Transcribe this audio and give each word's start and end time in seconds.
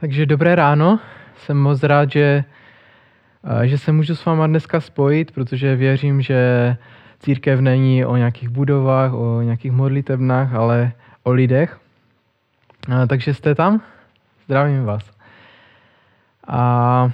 Takže 0.00 0.26
dobré 0.26 0.54
ráno, 0.54 1.00
jsem 1.36 1.56
moc 1.56 1.82
rád, 1.82 2.12
že, 2.12 2.44
eh, 3.44 3.68
že 3.68 3.78
se 3.78 3.92
můžu 3.92 4.14
s 4.14 4.24
váma 4.24 4.46
dneska 4.46 4.80
spojit, 4.80 5.32
protože 5.32 5.76
věřím, 5.76 6.22
že 6.22 6.76
církev 7.18 7.60
není 7.60 8.04
o 8.04 8.16
nějakých 8.16 8.48
budovách, 8.48 9.12
o 9.12 9.42
nějakých 9.42 9.72
modlitebnách, 9.72 10.54
ale 10.54 10.92
o 11.22 11.30
lidech. 11.30 11.80
A, 12.94 13.06
takže 13.06 13.34
jste 13.34 13.54
tam? 13.54 13.82
Zdravím 14.44 14.84
vás. 14.84 15.10
A 16.46 17.10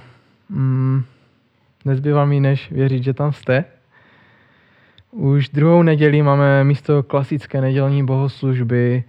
mm, 0.49 1.03
nezbývá 1.85 2.25
mi, 2.25 2.39
než 2.39 2.71
věřit, 2.71 3.03
že 3.03 3.13
tam 3.13 3.33
jste. 3.33 3.65
Už 5.11 5.49
druhou 5.49 5.83
neděli 5.83 6.21
máme 6.21 6.63
místo 6.63 7.03
klasické 7.03 7.61
nedělní 7.61 8.05
bohoslužby 8.05 9.03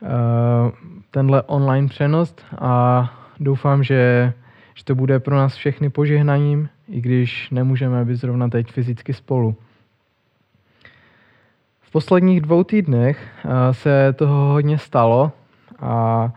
uh, 0.00 0.98
tenhle 1.12 1.42
online 1.42 1.88
přenos 1.88 2.34
a 2.58 3.12
doufám, 3.40 3.82
že, 3.84 4.32
že 4.74 4.84
to 4.84 4.94
bude 4.94 5.20
pro 5.20 5.36
nás 5.36 5.54
všechny 5.54 5.90
požehnaním, 5.90 6.68
i 6.88 7.00
když 7.00 7.50
nemůžeme 7.50 8.04
být 8.04 8.16
zrovna 8.16 8.48
teď 8.48 8.72
fyzicky 8.72 9.12
spolu. 9.12 9.56
V 11.80 11.90
posledních 11.92 12.40
dvou 12.40 12.64
týdnech 12.64 13.28
eh, 13.44 13.74
se 13.74 14.12
toho 14.12 14.52
hodně 14.52 14.78
stalo 14.78 15.32
a 15.80 16.32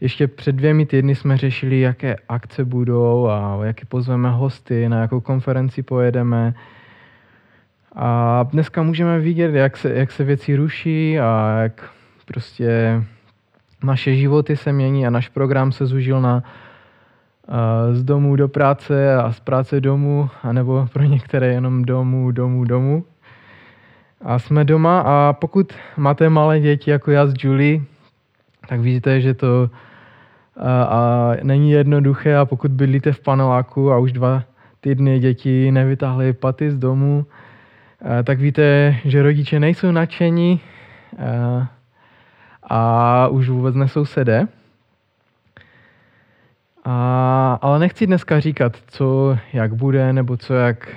ještě 0.00 0.28
před 0.28 0.56
dvěmi 0.56 0.86
týdny 0.86 1.14
jsme 1.14 1.36
řešili, 1.36 1.80
jaké 1.80 2.16
akce 2.28 2.64
budou 2.64 3.28
a 3.28 3.58
jaké 3.64 3.84
pozveme 3.84 4.30
hosty, 4.30 4.88
na 4.88 5.00
jakou 5.00 5.20
konferenci 5.20 5.82
pojedeme. 5.82 6.54
A 7.96 8.42
dneska 8.42 8.82
můžeme 8.82 9.18
vidět, 9.18 9.54
jak 9.54 9.76
se, 9.76 9.94
jak 9.94 10.12
se 10.12 10.24
věci 10.24 10.56
ruší 10.56 11.20
a 11.20 11.58
jak 11.62 11.90
prostě 12.24 13.02
naše 13.82 14.16
životy 14.16 14.56
se 14.56 14.72
mění 14.72 15.06
a 15.06 15.10
náš 15.10 15.28
program 15.28 15.72
se 15.72 15.86
zužil 15.86 16.20
na 16.20 16.42
z 17.92 18.04
domu 18.04 18.36
do 18.36 18.48
práce 18.48 19.16
a 19.16 19.32
z 19.32 19.40
práce 19.40 19.80
domů, 19.80 20.30
anebo 20.42 20.86
pro 20.92 21.02
některé 21.02 21.46
jenom 21.46 21.84
domů, 21.84 22.30
domů, 22.30 22.64
domů. 22.64 23.04
A 24.24 24.38
jsme 24.38 24.64
doma 24.64 25.00
a 25.00 25.32
pokud 25.32 25.72
máte 25.96 26.28
malé 26.28 26.60
děti 26.60 26.90
jako 26.90 27.10
já 27.10 27.26
s 27.26 27.34
Julie, 27.38 27.80
tak 28.68 28.80
vidíte, 28.80 29.20
že 29.20 29.34
to 29.34 29.70
a, 30.56 30.82
a 30.82 31.34
není 31.42 31.70
jednoduché 31.70 32.36
a 32.36 32.44
pokud 32.44 32.70
bydlíte 32.70 33.12
v 33.12 33.20
paneláku 33.20 33.92
a 33.92 33.98
už 33.98 34.12
dva 34.12 34.42
týdny 34.80 35.18
děti 35.18 35.72
nevytáhly 35.72 36.32
paty 36.32 36.70
z 36.70 36.78
domu, 36.78 37.26
a, 38.02 38.22
tak 38.22 38.40
víte, 38.40 38.96
že 39.04 39.22
rodiče 39.22 39.60
nejsou 39.60 39.90
nadšení. 39.90 40.60
A, 41.18 41.68
a 42.62 43.28
už 43.28 43.48
vůbec 43.48 43.74
nesousedé. 43.74 44.48
A, 46.84 47.58
ale 47.62 47.78
nechci 47.78 48.06
dneska 48.06 48.40
říkat, 48.40 48.76
co 48.86 49.38
jak 49.52 49.74
bude, 49.74 50.12
nebo 50.12 50.36
co 50.36 50.54
jak, 50.54 50.88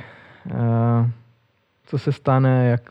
a, 0.58 1.10
co 1.86 1.98
se 1.98 2.12
stane, 2.12 2.70
jak, 2.70 2.82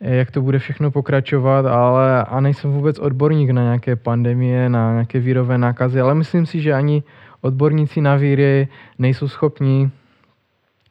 jak 0.00 0.30
to 0.30 0.42
bude 0.42 0.58
všechno 0.58 0.90
pokračovat, 0.90 1.66
ale 1.66 2.24
a 2.24 2.40
nejsem 2.40 2.72
vůbec 2.72 2.98
odborník 2.98 3.50
na 3.50 3.62
nějaké 3.62 3.96
pandemie, 3.96 4.68
na 4.68 4.92
nějaké 4.92 5.20
vírové 5.20 5.58
nákazy, 5.58 6.00
ale 6.00 6.14
myslím 6.14 6.46
si, 6.46 6.60
že 6.60 6.72
ani 6.72 7.02
odborníci 7.40 8.00
na 8.00 8.16
víry 8.16 8.68
nejsou 8.98 9.28
schopni 9.28 9.90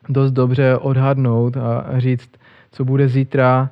dost 0.09 0.31
dobře 0.31 0.77
odhadnout 0.77 1.57
a 1.57 1.99
říct, 1.99 2.29
co 2.71 2.85
bude 2.85 3.07
zítra 3.07 3.69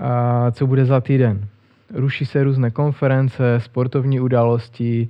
a 0.00 0.50
co 0.50 0.66
bude 0.66 0.84
za 0.84 1.00
týden 1.00 1.48
ruší 1.94 2.26
se 2.26 2.44
různé 2.44 2.70
konference, 2.70 3.60
sportovní 3.60 4.20
události 4.20 5.08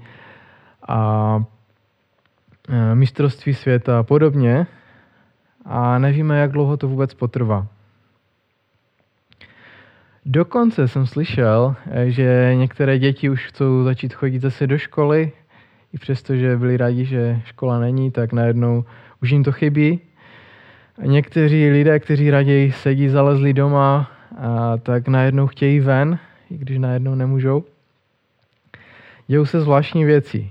a 0.89 1.43
e, 2.69 2.95
mistrovství 2.95 3.55
světa 3.55 3.99
a 3.99 4.03
podobně 4.03 4.67
a 5.65 5.99
nevíme, 5.99 6.39
jak 6.39 6.53
dlouho 6.53 6.77
to 6.77 6.89
vůbec 6.89 7.15
potrvá. 7.15 7.67
Dokonce 10.27 10.89
jsem 10.89 11.07
slyšel, 11.07 11.75
e, 11.91 12.11
že 12.11 12.53
některé 12.55 12.99
děti 12.99 13.31
už 13.31 13.47
chcou 13.47 13.85
začít 13.85 14.15
chodit 14.15 14.39
zase 14.39 14.67
do 14.67 14.79
školy, 14.79 15.33
i 15.93 15.99
přesto, 15.99 16.37
že 16.37 16.57
byli 16.57 16.77
rádi, 16.77 17.05
že 17.05 17.41
škola 17.45 17.79
není, 17.79 18.11
tak 18.11 18.33
najednou 18.33 18.85
už 19.23 19.31
jim 19.31 19.45
to 19.45 19.53
chybí. 19.53 20.01
Někteří 21.03 21.71
lidé, 21.71 21.99
kteří 21.99 22.31
raději 22.31 22.73
sedí 22.73 23.09
zalezli 23.09 23.53
doma, 23.53 24.11
a 24.39 24.77
tak 24.77 25.09
najednou 25.09 25.47
chtějí 25.47 25.81
ven 25.81 26.19
i 26.51 26.59
když 26.59 26.79
najednou 26.79 27.15
nemůžou. 27.15 27.65
Dějou 29.27 29.47
se 29.47 29.61
zvláštní 29.61 30.05
věci. 30.05 30.51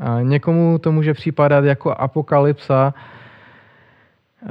A 0.00 0.20
někomu 0.22 0.78
to 0.78 0.92
může 0.92 1.14
připadat 1.14 1.64
jako 1.64 1.94
apokalypsa. 1.94 2.94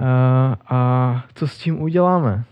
A, 0.01 0.57
a 0.69 1.23
co 1.33 1.47
s 1.47 1.57
tím 1.57 1.81
uděláme? 1.81 2.43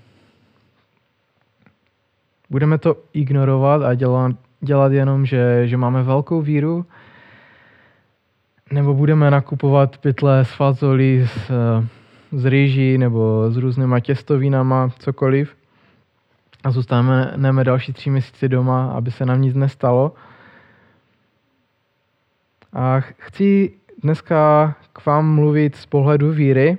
Budeme 2.49 2.77
to 2.77 2.97
ignorovat 3.13 3.81
a 3.81 3.93
dělat, 3.93 4.35
dělat 4.61 4.91
jenom, 4.91 5.25
že, 5.25 5.67
že 5.67 5.77
máme 5.77 6.03
velkou 6.03 6.41
víru? 6.41 6.85
Nebo 8.71 8.93
budeme 8.93 9.31
nakupovat 9.31 9.97
pytle 9.97 10.45
s 10.45 10.51
fazolí, 10.51 11.27
s, 11.27 11.51
s 12.31 12.45
rýží 12.45 12.97
nebo 12.97 13.51
s 13.51 13.57
různýma 13.57 13.99
těstovinama, 13.99 14.89
cokoliv? 14.99 15.55
A 16.65 16.71
zůstaneme 16.71 17.63
další 17.63 17.93
tři 17.93 18.09
měsíce 18.09 18.47
doma, 18.47 18.91
aby 18.91 19.11
se 19.11 19.25
nám 19.25 19.41
nic 19.41 19.55
nestalo. 19.55 20.13
A 22.73 22.99
chci 22.99 23.73
dneska 24.03 24.75
k 24.93 25.05
vám 25.05 25.35
mluvit 25.35 25.75
z 25.75 25.85
pohledu 25.85 26.31
víry, 26.31 26.77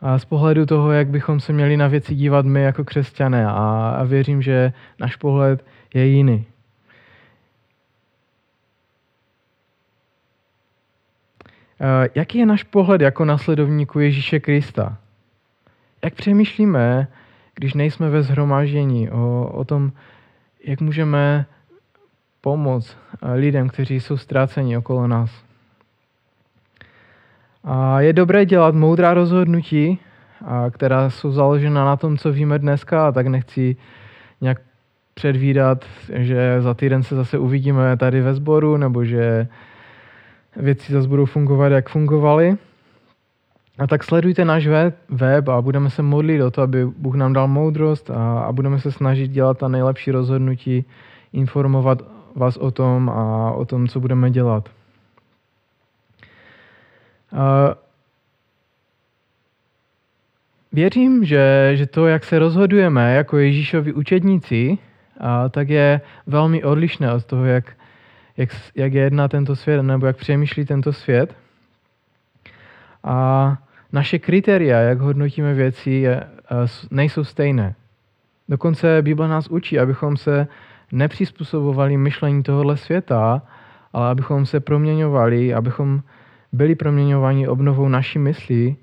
a 0.00 0.18
z 0.18 0.24
pohledu 0.24 0.66
toho, 0.66 0.92
jak 0.92 1.08
bychom 1.08 1.40
se 1.40 1.52
měli 1.52 1.76
na 1.76 1.88
věci 1.88 2.14
dívat 2.14 2.46
my 2.46 2.62
jako 2.62 2.84
křesťané. 2.84 3.46
A, 3.46 3.96
a 3.98 4.04
věřím, 4.04 4.42
že 4.42 4.72
náš 4.98 5.16
pohled 5.16 5.64
je 5.94 6.06
jiný. 6.06 6.46
Jaký 12.14 12.38
je 12.38 12.46
náš 12.46 12.62
pohled 12.62 13.00
jako 13.00 13.24
nasledovníku 13.24 14.00
Ježíše 14.00 14.40
Krista? 14.40 14.98
Jak 16.06 16.14
přemýšlíme, 16.14 17.08
když 17.54 17.74
nejsme 17.74 18.10
ve 18.10 18.22
zhromáždění, 18.22 19.10
o, 19.10 19.50
o 19.54 19.64
tom, 19.64 19.92
jak 20.64 20.80
můžeme 20.80 21.46
pomoct 22.40 22.96
lidem, 23.34 23.68
kteří 23.68 24.00
jsou 24.00 24.16
ztráceni 24.16 24.76
okolo 24.76 25.06
nás. 25.06 25.30
A 27.64 28.00
je 28.00 28.12
dobré 28.12 28.44
dělat 28.44 28.74
moudrá 28.74 29.14
rozhodnutí, 29.14 29.98
a 30.44 30.70
která 30.70 31.10
jsou 31.10 31.30
založena 31.32 31.84
na 31.84 31.96
tom, 31.96 32.18
co 32.18 32.32
víme 32.32 32.58
dneska, 32.58 33.08
a 33.08 33.12
tak 33.12 33.26
nechci 33.26 33.76
nějak 34.40 34.60
předvídat, 35.14 35.84
že 36.12 36.60
za 36.60 36.74
týden 36.74 37.02
se 37.02 37.16
zase 37.16 37.38
uvidíme 37.38 37.96
tady 37.96 38.20
ve 38.20 38.34
sboru, 38.34 38.76
nebo 38.76 39.04
že 39.04 39.48
věci 40.56 40.92
zase 40.92 41.08
budou 41.08 41.24
fungovat, 41.24 41.72
jak 41.72 41.88
fungovaly. 41.88 42.56
A 43.78 43.86
tak 43.86 44.04
sledujte 44.04 44.44
náš 44.44 44.66
web 45.08 45.48
a 45.48 45.62
budeme 45.62 45.90
se 45.90 46.02
modlit 46.02 46.42
o 46.42 46.50
to, 46.50 46.62
aby 46.62 46.86
Bůh 46.86 47.14
nám 47.14 47.32
dal 47.32 47.48
moudrost 47.48 48.10
a, 48.10 48.40
a 48.40 48.52
budeme 48.52 48.80
se 48.80 48.92
snažit 48.92 49.28
dělat 49.30 49.58
ta 49.58 49.68
nejlepší 49.68 50.10
rozhodnutí, 50.10 50.84
informovat 51.32 52.02
vás 52.34 52.56
o 52.56 52.70
tom 52.70 53.10
a 53.10 53.52
o 53.52 53.64
tom, 53.64 53.88
co 53.88 54.00
budeme 54.00 54.30
dělat. 54.30 54.68
A 57.32 57.74
věřím, 60.72 61.24
že, 61.24 61.72
že 61.74 61.86
to, 61.86 62.06
jak 62.06 62.24
se 62.24 62.38
rozhodujeme 62.38 63.14
jako 63.14 63.38
Ježíšovi 63.38 63.92
učedníci, 63.92 64.78
a, 65.20 65.48
tak 65.48 65.68
je 65.68 66.00
velmi 66.26 66.64
odlišné 66.64 67.12
od 67.12 67.24
toho, 67.24 67.44
jak, 67.44 67.76
jak, 68.36 68.48
jak 68.74 68.92
jedná 68.92 69.28
tento 69.28 69.56
svět 69.56 69.82
nebo 69.82 70.06
jak 70.06 70.16
přemýšlí 70.16 70.64
tento 70.64 70.92
svět. 70.92 71.34
A 73.04 73.58
naše 73.92 74.18
kritéria, 74.18 74.78
jak 74.78 75.00
hodnotíme 75.00 75.54
věci, 75.54 75.90
je, 75.90 76.22
nejsou 76.90 77.24
stejné. 77.24 77.74
Dokonce 78.48 79.02
Bible 79.02 79.28
nás 79.28 79.48
učí, 79.48 79.78
abychom 79.78 80.16
se 80.16 80.46
nepřizpůsobovali 80.92 81.96
myšlení 81.96 82.42
tohohle 82.42 82.76
světa, 82.76 83.42
ale 83.92 84.10
abychom 84.10 84.46
se 84.46 84.60
proměňovali, 84.60 85.54
abychom 85.54 86.02
byli 86.52 86.74
proměňováni 86.74 87.48
obnovou 87.48 87.88
naší 87.88 88.18
mysli 88.18 88.76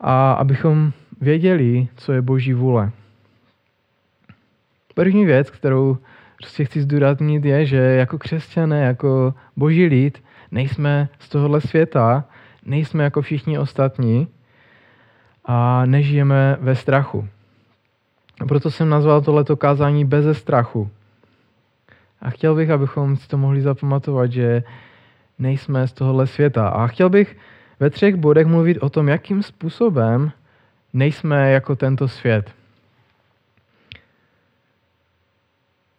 a 0.00 0.32
abychom 0.32 0.92
věděli, 1.20 1.88
co 1.96 2.12
je 2.12 2.22
Boží 2.22 2.52
vůle. 2.52 2.90
První 4.94 5.24
věc, 5.24 5.50
kterou 5.50 5.98
prostě 6.38 6.64
chci 6.64 6.82
zdůraznit, 6.82 7.44
je, 7.44 7.66
že 7.66 7.76
jako 7.76 8.18
křesťané, 8.18 8.84
jako 8.84 9.34
boží 9.56 9.86
lid, 9.86 10.22
nejsme 10.50 11.08
z 11.18 11.28
tohohle 11.28 11.60
světa, 11.60 12.24
nejsme 12.64 13.04
jako 13.04 13.22
všichni 13.22 13.58
ostatní 13.58 14.28
a 15.44 15.86
nežijeme 15.86 16.56
ve 16.60 16.76
strachu. 16.76 17.28
A 18.40 18.46
proto 18.46 18.70
jsem 18.70 18.88
nazval 18.88 19.20
tohleto 19.20 19.56
kázání 19.56 20.04
beze 20.04 20.34
strachu. 20.34 20.90
A 22.20 22.30
chtěl 22.30 22.54
bych, 22.54 22.70
abychom 22.70 23.16
si 23.16 23.28
to 23.28 23.38
mohli 23.38 23.62
zapamatovat, 23.62 24.32
že 24.32 24.62
nejsme 25.38 25.88
z 25.88 25.92
tohohle 25.92 26.26
světa. 26.26 26.68
A 26.68 26.86
chtěl 26.86 27.10
bych 27.10 27.36
ve 27.80 27.90
třech 27.90 28.16
bodech 28.16 28.46
mluvit 28.46 28.78
o 28.78 28.90
tom, 28.90 29.08
jakým 29.08 29.42
způsobem 29.42 30.32
nejsme 30.92 31.50
jako 31.50 31.76
tento 31.76 32.08
svět. 32.08 32.50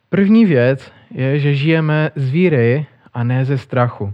První 0.10 0.46
věc 0.46 0.92
je, 1.12 1.40
že 1.40 1.56
žijeme 1.56 2.12
z 2.16 2.30
víry 2.30 2.86
a 3.14 3.24
ne 3.24 3.46
ze 3.46 3.58
strachu. 3.58 4.14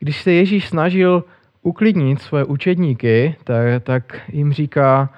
Když 0.00 0.22
se 0.22 0.32
Ježíš 0.32 0.68
snažil 0.68 1.24
uklidnit 1.62 2.22
svoje 2.22 2.44
učedníky, 2.44 3.36
tak, 3.44 3.82
tak 3.82 4.20
jim 4.32 4.52
říká 4.52 5.10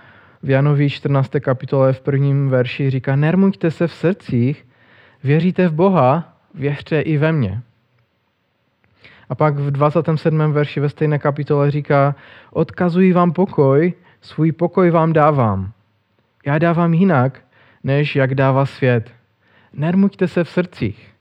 v 0.43 0.51
Janovi 0.51 0.91
14. 0.91 1.31
kapitole 1.41 1.93
v 1.93 2.01
prvním 2.01 2.49
verši, 2.49 2.91
říká, 2.91 3.17
nermuďte 3.17 3.71
se 3.71 3.87
v 3.87 3.93
srdcích, 3.93 4.67
věříte 5.25 5.69
v 5.69 5.73
Boha, 5.73 6.37
věřte 6.55 7.01
i 7.01 7.17
ve 7.17 7.33
mně. 7.33 7.63
A 9.29 9.35
pak 9.35 9.55
v 9.55 9.71
27. 9.71 10.53
verši 10.53 10.81
ve 10.81 10.89
stejné 10.89 11.19
kapitole 11.19 11.71
říká, 11.71 12.15
odkazuji 12.51 13.13
vám 13.13 13.33
pokoj, 13.33 13.93
svůj 14.21 14.53
pokoj 14.53 14.91
vám 14.91 15.13
dávám. 15.13 15.73
Já 16.47 16.59
dávám 16.59 16.95
jinak, 16.95 17.41
než 17.85 18.17
jak 18.17 18.35
dává 18.35 18.67
svět. 18.67 19.11
Nermuďte 19.73 20.29
se 20.29 20.45
v 20.45 20.49
srdcích 20.49 21.13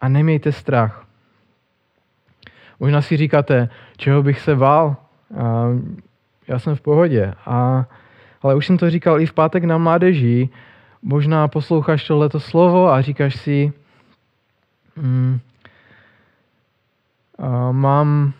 a 0.00 0.08
nemějte 0.08 0.52
strach. 0.52 1.06
Možná 2.84 3.02
si 3.02 3.16
říkáte, 3.16 3.68
čeho 3.96 4.22
bych 4.22 4.40
se 4.40 4.56
bál? 4.56 4.96
Já 6.48 6.58
jsem 6.58 6.76
v 6.76 6.80
pohodě. 6.80 7.34
A, 7.46 7.86
ale 8.42 8.54
už 8.54 8.66
jsem 8.66 8.78
to 8.78 8.90
říkal 8.90 9.20
i 9.20 9.26
v 9.26 9.32
pátek 9.32 9.64
na 9.64 9.78
mládeži. 9.78 10.48
Možná 11.02 11.48
posloucháš 11.48 12.06
tohleto 12.06 12.40
slovo 12.40 12.88
a 12.88 13.02
říkáš 13.02 13.36
si, 13.36 13.72
mm, 14.96 15.40
a 17.38 17.72
mám, 17.72 18.32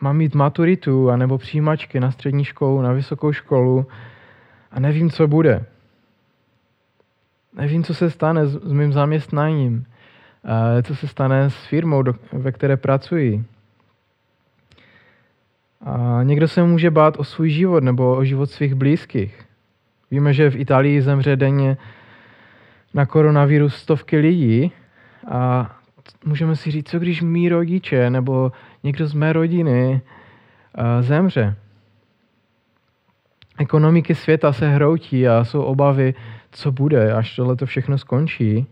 mám 0.00 0.16
mít 0.16 0.34
maturitu 0.34 1.10
anebo 1.10 1.38
přijímačky 1.38 2.00
na 2.00 2.10
střední 2.10 2.44
školu, 2.44 2.82
na 2.82 2.92
vysokou 2.92 3.32
školu 3.32 3.86
a 4.70 4.80
nevím, 4.80 5.10
co 5.10 5.28
bude. 5.28 5.64
Nevím, 7.54 7.84
co 7.84 7.94
se 7.94 8.10
stane 8.10 8.46
s, 8.46 8.50
s 8.50 8.72
mým 8.72 8.92
zaměstnáním, 8.92 9.86
co 10.82 10.96
se 10.96 11.08
stane 11.08 11.50
s 11.50 11.66
firmou, 11.66 12.02
do, 12.02 12.14
ve 12.32 12.52
které 12.52 12.76
pracuji. 12.76 13.44
A 15.84 16.20
někdo 16.22 16.48
se 16.48 16.62
může 16.62 16.90
bát 16.90 17.16
o 17.18 17.24
svůj 17.24 17.50
život 17.50 17.84
nebo 17.84 18.16
o 18.16 18.24
život 18.24 18.50
svých 18.50 18.74
blízkých. 18.74 19.46
Víme, 20.10 20.32
že 20.32 20.50
v 20.50 20.56
Itálii 20.56 21.02
zemře 21.02 21.36
denně 21.36 21.76
na 22.94 23.06
koronavirus 23.06 23.74
stovky 23.74 24.18
lidí 24.18 24.72
a 25.30 25.70
můžeme 26.24 26.56
si 26.56 26.70
říct, 26.70 26.90
co 26.90 26.98
když 26.98 27.22
mý 27.22 27.48
rodiče 27.48 28.10
nebo 28.10 28.52
někdo 28.82 29.06
z 29.06 29.14
mé 29.14 29.32
rodiny 29.32 30.00
zemře. 31.00 31.56
Ekonomiky 33.58 34.14
světa 34.14 34.52
se 34.52 34.68
hroutí 34.68 35.28
a 35.28 35.44
jsou 35.44 35.62
obavy, 35.62 36.14
co 36.50 36.72
bude, 36.72 37.12
až 37.12 37.36
tohle 37.36 37.56
to 37.56 37.66
všechno 37.66 37.98
skončí. 37.98 38.66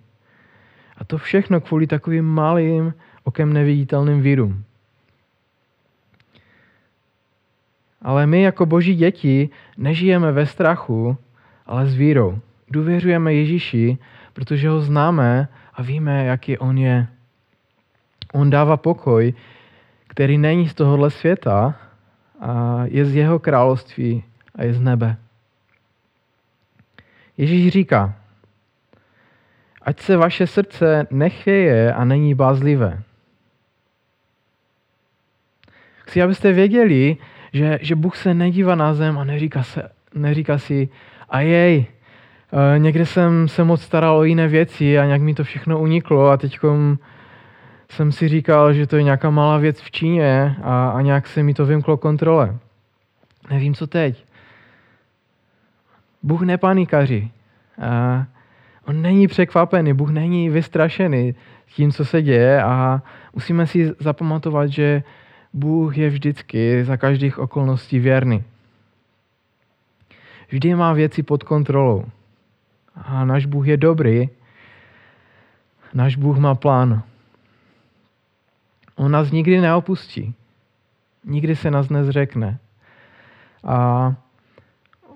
A 0.99 1.05
to 1.05 1.19
všechno 1.19 1.61
kvůli 1.61 1.87
takovým 1.87 2.25
malým, 2.25 2.95
okem 3.25 3.53
neviditelným 3.53 4.21
vírům. 4.21 4.65
Ale 8.03 8.27
my 8.27 8.43
jako 8.43 8.67
boží 8.67 8.95
děti 8.95 9.51
nežijeme 9.77 10.33
ve 10.33 10.47
strachu, 10.47 11.17
ale 11.67 11.87
s 11.87 11.95
vírou. 11.95 12.39
Důvěřujeme 12.71 13.35
Ježíši, 13.35 13.99
protože 14.33 14.69
ho 14.69 14.81
známe 14.81 15.49
a 15.75 15.83
víme, 15.83 16.25
jaký 16.25 16.59
on 16.59 16.79
je. 16.79 17.07
On 18.33 18.51
dává 18.51 18.77
pokoj, 18.77 19.35
který 20.07 20.39
není 20.39 20.69
z 20.69 20.75
tohohle 20.75 21.11
světa 21.11 21.75
a 22.41 22.81
je 22.85 23.05
z 23.05 23.15
jeho 23.15 23.39
království 23.39 24.25
a 24.55 24.65
je 24.65 24.75
z 24.75 24.81
nebe. 24.81 25.17
Ježíš 27.37 27.73
říká, 27.73 28.15
ať 29.89 30.01
se 30.01 30.17
vaše 30.17 30.47
srdce 30.47 31.07
nechvěje 31.11 31.93
a 31.93 32.05
není 32.05 32.35
bázlivé. 32.35 33.03
Chci, 36.05 36.23
abyste 36.23 36.53
věděli, 36.53 37.17
že, 37.53 37.79
že 37.83 37.95
Bůh 37.95 38.17
se 38.17 38.35
nedívá 38.35 38.75
na 38.75 38.95
zem 38.95 39.19
a 39.19 39.25
neříká, 39.25 39.63
se, 39.63 39.91
neříká 40.15 40.59
si, 40.59 40.89
a 41.29 41.41
jej, 41.41 41.87
eh, 41.87 42.79
někde 42.79 43.07
jsem 43.07 43.49
se 43.49 43.65
moc 43.65 43.83
staral 43.83 44.17
o 44.17 44.25
jiné 44.25 44.49
věci 44.49 44.99
a 44.99 45.05
nějak 45.05 45.21
mi 45.21 45.35
to 45.35 45.45
všechno 45.45 45.79
uniklo 45.79 46.29
a 46.29 46.37
teď 46.37 46.59
jsem 47.91 48.13
si 48.13 48.29
říkal, 48.29 48.73
že 48.73 48.87
to 48.87 48.97
je 48.97 49.03
nějaká 49.03 49.31
malá 49.31 49.57
věc 49.57 49.81
v 49.81 49.91
Číně 49.91 50.57
a, 50.63 50.91
a 50.91 51.01
nějak 51.01 51.27
se 51.27 51.43
mi 51.43 51.55
to 51.55 51.67
vymklo 51.67 51.97
kontrole. 51.97 52.57
Nevím, 53.51 53.75
co 53.75 53.87
teď. 53.87 54.25
Bůh 56.23 56.43
nepanikaří. 56.43 57.33
A 57.81 58.27
on 58.89 59.03
není 59.03 59.29
překvapený, 59.29 59.95
Bůh 59.95 60.11
není 60.11 60.51
vystrašený 60.51 61.35
tím, 61.67 61.93
co 61.93 62.05
se 62.05 62.23
děje 62.23 62.63
a 62.63 63.03
musíme 63.35 63.67
si 63.67 63.93
zapamatovat, 63.99 64.71
že 64.71 65.03
Bůh 65.53 65.99
je 65.99 66.11
vždycky 66.11 66.85
za 66.85 66.97
každých 66.97 67.39
okolností 67.39 67.99
věrný. 67.99 68.45
Vždy 70.49 70.75
má 70.75 70.93
věci 70.93 71.23
pod 71.23 71.43
kontrolou. 71.43 72.05
A 72.95 73.25
náš 73.25 73.47
Bůh 73.47 73.67
je 73.67 73.77
dobrý. 73.77 74.29
Náš 75.95 76.17
Bůh 76.17 76.39
má 76.39 76.55
plán. 76.55 77.03
On 78.97 79.13
nás 79.13 79.31
nikdy 79.31 79.61
neopustí. 79.61 80.35
Nikdy 81.25 81.57
se 81.57 81.71
nás 81.71 81.89
nezřekne. 81.89 82.59
A 83.65 84.15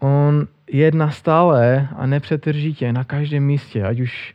on 0.00 0.48
jedná 0.72 1.10
stále 1.10 1.88
a 1.96 2.06
nepřetržitě 2.06 2.92
na 2.92 3.04
každém 3.04 3.44
místě, 3.44 3.84
ať 3.84 4.00
už 4.00 4.34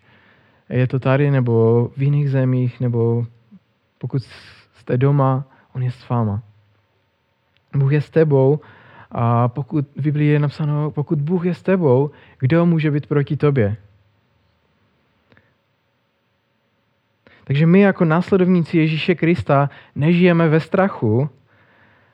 je 0.69 0.87
to 0.87 0.99
tady, 0.99 1.31
nebo 1.31 1.87
v 1.97 2.01
jiných 2.03 2.29
zemích, 2.29 2.79
nebo 2.79 3.25
pokud 3.97 4.23
jste 4.75 4.97
doma, 4.97 5.45
on 5.73 5.83
je 5.83 5.91
s 5.91 6.09
váma. 6.09 6.41
Bůh 7.75 7.91
je 7.91 8.01
s 8.01 8.09
tebou 8.09 8.59
a 9.11 9.47
pokud 9.47 9.85
v 9.95 10.01
Biblii 10.01 10.27
je 10.27 10.39
napsáno, 10.39 10.91
pokud 10.91 11.21
Bůh 11.21 11.45
je 11.45 11.53
s 11.53 11.63
tebou, 11.63 12.11
kdo 12.39 12.65
může 12.65 12.91
být 12.91 13.07
proti 13.07 13.37
tobě? 13.37 13.75
Takže 17.43 17.65
my 17.65 17.79
jako 17.79 18.05
následovníci 18.05 18.77
Ježíše 18.77 19.15
Krista 19.15 19.69
nežijeme 19.95 20.49
ve 20.49 20.59
strachu, 20.59 21.29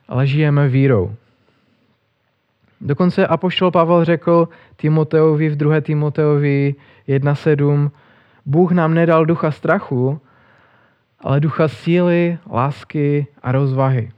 ale 0.07 0.27
žijeme 0.27 0.67
vírou. 0.67 1.15
Dokonce 2.83 3.27
apoštol 3.27 3.71
Pavel 3.71 4.05
řekl 4.05 4.47
Timoteovi 4.75 5.49
v 5.49 5.55
2. 5.55 5.81
Timoteovi 5.81 6.75
1.7, 7.07 7.91
Bůh 8.45 8.71
nám 8.71 8.93
nedal 8.93 9.25
ducha 9.25 9.51
strachu, 9.51 10.21
ale 11.19 11.39
ducha 11.39 11.67
síly, 11.67 12.37
lásky 12.51 13.27
a 13.43 13.51
rozvahy. 13.51 14.11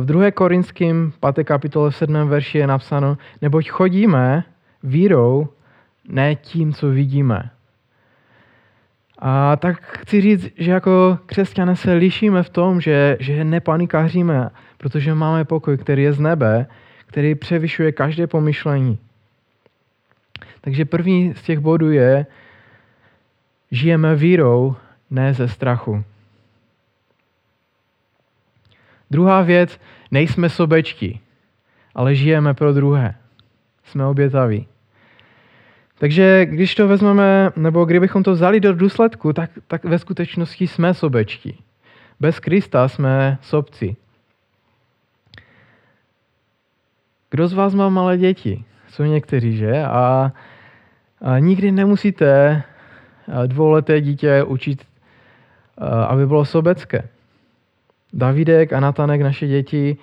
V 0.00 0.04
2. 0.04 0.30
Korinským 0.30 1.12
5. 1.34 1.44
kapitole 1.44 1.92
7. 1.92 2.28
verši 2.28 2.58
je 2.58 2.66
napsáno, 2.66 3.18
neboť 3.42 3.68
chodíme 3.68 4.44
vírou, 4.82 5.48
ne 6.08 6.34
tím, 6.34 6.72
co 6.72 6.88
vidíme. 6.90 7.50
A 9.18 9.56
tak 9.56 9.82
chci 9.82 10.20
říct, 10.20 10.48
že 10.56 10.70
jako 10.70 11.18
křesťané 11.26 11.76
se 11.76 11.92
lišíme 11.92 12.42
v 12.42 12.50
tom, 12.50 12.80
že, 12.80 13.16
že 13.20 13.44
nepanikaříme, 13.44 14.50
protože 14.78 15.14
máme 15.14 15.44
pokoj, 15.44 15.78
který 15.78 16.02
je 16.02 16.12
z 16.12 16.20
nebe, 16.20 16.66
který 17.06 17.34
převyšuje 17.34 17.92
každé 17.92 18.26
pomyšlení. 18.26 18.98
Takže 20.60 20.84
první 20.84 21.34
z 21.34 21.42
těch 21.42 21.58
bodů 21.58 21.90
je, 21.90 22.26
žijeme 23.70 24.16
vírou, 24.16 24.76
ne 25.10 25.34
ze 25.34 25.48
strachu. 25.48 26.04
Druhá 29.10 29.42
věc, 29.42 29.80
nejsme 30.10 30.48
sobečtí, 30.48 31.20
ale 31.94 32.14
žijeme 32.14 32.54
pro 32.54 32.72
druhé. 32.72 33.14
Jsme 33.84 34.06
obětaví. 34.06 34.66
Takže 35.98 36.46
když 36.46 36.74
to 36.74 36.88
vezmeme, 36.88 37.50
nebo 37.56 37.84
kdybychom 37.84 38.22
to 38.22 38.32
vzali 38.32 38.60
do 38.60 38.74
důsledku, 38.74 39.32
tak, 39.32 39.50
tak 39.66 39.84
ve 39.84 39.98
skutečnosti 39.98 40.66
jsme 40.66 40.94
sobečtí. 40.94 41.64
Bez 42.20 42.40
Krista 42.40 42.88
jsme 42.88 43.38
sobci. 43.42 43.96
Kdo 47.30 47.48
z 47.48 47.52
vás 47.52 47.74
má 47.74 47.88
malé 47.88 48.18
děti? 48.18 48.64
Jsou 48.88 49.02
někteří, 49.02 49.56
že? 49.56 49.82
A, 49.84 50.32
a 51.20 51.38
nikdy 51.38 51.72
nemusíte 51.72 52.62
dvouleté 53.46 54.00
dítě 54.00 54.42
učit, 54.42 54.86
aby 56.08 56.26
bylo 56.26 56.44
sobecké. 56.44 57.08
Davidek 58.12 58.72
a 58.72 58.80
Natanek, 58.80 59.20
naše 59.20 59.46
děti, 59.46 59.96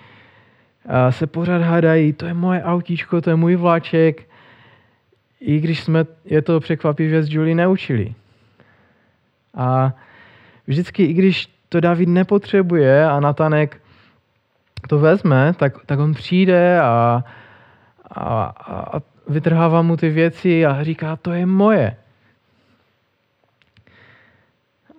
se 1.09 1.27
pořád 1.27 1.61
hádají, 1.61 2.13
to 2.13 2.25
je 2.25 2.33
moje 2.33 2.63
autíčko, 2.63 3.21
to 3.21 3.29
je 3.29 3.35
můj 3.35 3.55
vláček, 3.55 4.29
i 5.43 5.59
když 5.59 5.83
jsme 5.83 6.05
je 6.25 6.41
to 6.41 6.59
překvapivě 6.59 7.23
s 7.23 7.29
Julie 7.29 7.55
neučili. 7.55 8.15
A 9.53 9.93
vždycky, 10.67 11.03
i 11.03 11.13
když 11.13 11.49
to 11.69 11.79
David 11.79 12.09
nepotřebuje 12.09 13.05
a 13.05 13.19
Natanek 13.19 13.81
to 14.87 14.99
vezme, 14.99 15.53
tak, 15.57 15.85
tak 15.85 15.99
on 15.99 16.13
přijde 16.13 16.79
a, 16.79 17.23
a, 18.11 18.53
a 18.93 19.01
vytrhává 19.27 19.81
mu 19.81 19.97
ty 19.97 20.09
věci 20.09 20.65
a 20.65 20.83
říká, 20.83 21.15
to 21.15 21.31
je 21.31 21.45
moje. 21.45 21.95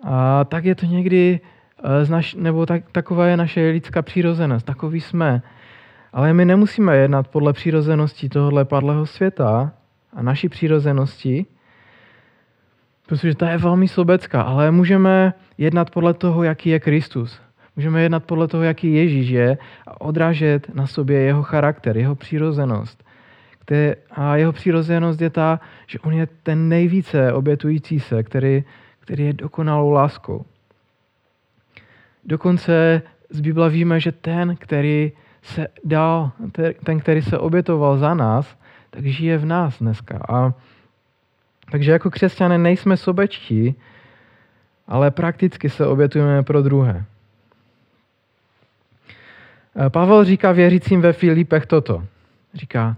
A 0.02 0.44
tak 0.44 0.64
je 0.64 0.74
to 0.74 0.86
někdy, 0.86 1.40
eh, 2.12 2.22
nebo 2.36 2.66
tak, 2.66 2.82
taková 2.92 3.26
je 3.26 3.36
naše 3.36 3.60
lidská 3.70 4.02
přirozenost, 4.02 4.66
takový 4.66 5.00
jsme. 5.00 5.42
Ale 6.12 6.32
my 6.32 6.44
nemusíme 6.44 6.96
jednat 6.96 7.28
podle 7.28 7.52
přirozenosti 7.52 8.28
tohohle 8.28 8.64
padlého 8.64 9.06
světa 9.06 9.72
a 10.14 10.22
naší 10.22 10.48
přirozenosti, 10.48 11.46
protože 13.06 13.34
ta 13.34 13.50
je 13.50 13.58
velmi 13.58 13.88
sobecká, 13.88 14.42
ale 14.42 14.70
můžeme 14.70 15.34
jednat 15.58 15.90
podle 15.90 16.14
toho, 16.14 16.42
jaký 16.42 16.70
je 16.70 16.80
Kristus. 16.80 17.40
Můžeme 17.76 18.02
jednat 18.02 18.24
podle 18.24 18.48
toho, 18.48 18.62
jaký 18.62 18.94
Ježíš 18.94 19.28
je 19.28 19.58
a 19.86 20.00
odrážet 20.00 20.74
na 20.74 20.86
sobě 20.86 21.20
jeho 21.20 21.42
charakter, 21.42 21.96
jeho 21.96 22.14
přirozenost. 22.14 23.04
A 24.10 24.36
jeho 24.36 24.52
přirozenost 24.52 25.20
je 25.20 25.30
ta, 25.30 25.60
že 25.86 25.98
on 25.98 26.12
je 26.12 26.26
ten 26.42 26.68
nejvíce 26.68 27.32
obětující 27.32 28.00
se, 28.00 28.22
který, 28.22 28.64
který 29.00 29.26
je 29.26 29.32
dokonalou 29.32 29.90
láskou. 29.90 30.44
Dokonce 32.24 33.02
z 33.30 33.40
Bible 33.40 33.70
víme, 33.70 34.00
že 34.00 34.12
ten, 34.12 34.56
který 34.56 35.12
se 35.42 35.68
dal, 35.84 36.30
ten, 36.84 37.00
který 37.00 37.22
se 37.22 37.38
obětoval 37.38 37.98
za 37.98 38.14
nás, 38.14 38.56
tak 38.94 39.06
žije 39.06 39.38
v 39.38 39.44
nás 39.44 39.78
dneska. 39.78 40.20
A 40.28 40.54
takže 41.70 41.92
jako 41.92 42.10
křesťané 42.10 42.58
nejsme 42.58 42.96
sobečtí, 42.96 43.74
ale 44.86 45.10
prakticky 45.10 45.70
se 45.70 45.86
obětujeme 45.86 46.42
pro 46.42 46.62
druhé. 46.62 47.04
Pavel 49.88 50.24
říká 50.24 50.52
věřícím 50.52 51.00
ve 51.00 51.12
Filipech 51.12 51.66
toto. 51.66 52.04
Říká, 52.54 52.96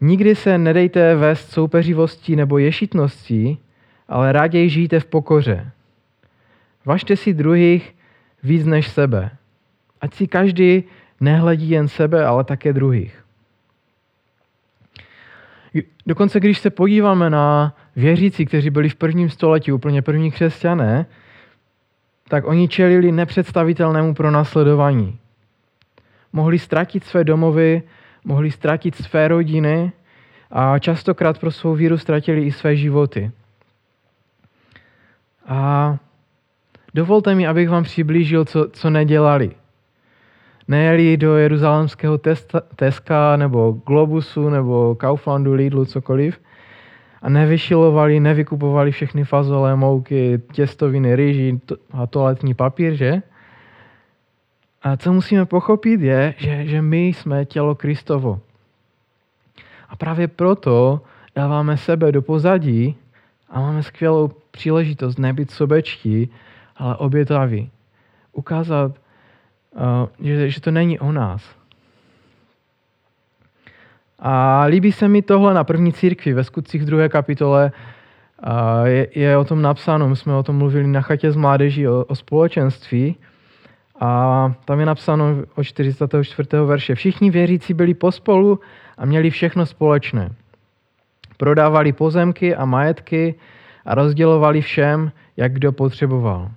nikdy 0.00 0.34
se 0.34 0.58
nedejte 0.58 1.14
vést 1.14 1.50
soupeřivostí 1.50 2.36
nebo 2.36 2.58
ješitností, 2.58 3.58
ale 4.08 4.32
raději 4.32 4.68
žijte 4.68 5.00
v 5.00 5.06
pokoře. 5.06 5.70
Važte 6.84 7.16
si 7.16 7.34
druhých 7.34 7.94
víc 8.42 8.66
než 8.66 8.88
sebe. 8.88 9.30
Ať 10.00 10.14
si 10.14 10.26
každý 10.26 10.84
nehledí 11.20 11.70
jen 11.70 11.88
sebe, 11.88 12.26
ale 12.26 12.44
také 12.44 12.72
druhých. 12.72 13.21
Dokonce 16.06 16.40
když 16.40 16.58
se 16.58 16.70
podíváme 16.70 17.30
na 17.30 17.76
věřící, 17.96 18.46
kteří 18.46 18.70
byli 18.70 18.88
v 18.88 18.94
prvním 18.94 19.30
století 19.30 19.72
úplně 19.72 20.02
první 20.02 20.30
křesťané, 20.30 21.06
tak 22.28 22.46
oni 22.46 22.68
čelili 22.68 23.12
nepředstavitelnému 23.12 24.14
pronásledování. 24.14 25.18
Mohli 26.32 26.58
ztratit 26.58 27.04
své 27.04 27.24
domovy, 27.24 27.82
mohli 28.24 28.50
ztratit 28.50 28.94
své 28.94 29.28
rodiny 29.28 29.92
a 30.50 30.78
častokrát 30.78 31.38
pro 31.38 31.50
svou 31.50 31.74
víru 31.74 31.98
ztratili 31.98 32.42
i 32.42 32.52
své 32.52 32.76
životy. 32.76 33.30
A 35.46 35.96
dovolte 36.94 37.34
mi, 37.34 37.46
abych 37.46 37.68
vám 37.68 37.84
přiblížil, 37.84 38.44
co, 38.44 38.68
co 38.72 38.90
nedělali. 38.90 39.50
Nejeli 40.68 41.16
do 41.16 41.36
jeruzalemského 41.36 42.20
Teska 42.76 43.36
nebo 43.36 43.72
Globusu 43.86 44.48
nebo 44.48 44.94
Kauflandu, 44.94 45.52
Lidlu, 45.52 45.84
cokoliv 45.84 46.40
a 47.22 47.28
nevyšilovali, 47.28 48.20
nevykupovali 48.20 48.90
všechny 48.90 49.24
fazole, 49.24 49.76
mouky, 49.76 50.40
těstoviny, 50.52 51.16
rýži 51.16 51.60
a 51.92 52.06
toaletní 52.06 52.54
papír, 52.54 52.94
že? 52.94 53.22
A 54.82 54.96
co 54.96 55.12
musíme 55.12 55.46
pochopit 55.46 56.00
je, 56.00 56.34
že, 56.38 56.66
že 56.66 56.82
my 56.82 57.06
jsme 57.06 57.44
tělo 57.44 57.74
Kristovo. 57.74 58.40
A 59.88 59.96
právě 59.96 60.28
proto 60.28 61.00
dáváme 61.34 61.76
sebe 61.76 62.12
do 62.12 62.22
pozadí 62.22 62.96
a 63.50 63.60
máme 63.60 63.82
skvělou 63.82 64.30
příležitost 64.50 65.18
nebýt 65.18 65.50
sobečtí, 65.50 66.30
ale 66.76 66.96
obětaví. 66.96 67.70
Ukázat, 68.32 68.92
že, 70.20 70.50
že 70.50 70.60
to 70.60 70.70
není 70.70 70.98
o 70.98 71.12
nás. 71.12 71.42
A 74.18 74.64
líbí 74.64 74.92
se 74.92 75.08
mi 75.08 75.22
tohle 75.22 75.54
na 75.54 75.64
první 75.64 75.92
církvi 75.92 76.32
ve 76.32 76.44
skutcích 76.44 76.84
druhé 76.84 77.08
kapitole. 77.08 77.72
Uh, 78.46 78.86
je, 78.86 79.06
je 79.14 79.36
o 79.36 79.44
tom 79.44 79.62
napsáno, 79.62 80.08
my 80.08 80.16
jsme 80.16 80.34
o 80.34 80.42
tom 80.42 80.56
mluvili 80.56 80.86
na 80.86 81.00
chatě 81.00 81.32
z 81.32 81.36
mládeží, 81.36 81.88
o, 81.88 82.04
o 82.04 82.14
společenství. 82.14 83.16
A 84.00 84.52
tam 84.64 84.80
je 84.80 84.86
napsáno 84.86 85.24
o 85.54 85.64
44. 85.64 86.48
verše. 86.64 86.94
Všichni 86.94 87.30
věřící 87.30 87.74
byli 87.74 87.94
pospolu 87.94 88.60
a 88.98 89.06
měli 89.06 89.30
všechno 89.30 89.66
společné. 89.66 90.32
Prodávali 91.36 91.92
pozemky 91.92 92.54
a 92.54 92.64
majetky 92.64 93.34
a 93.84 93.94
rozdělovali 93.94 94.60
všem, 94.60 95.12
jak 95.36 95.52
kdo 95.52 95.72
potřeboval. 95.72 96.50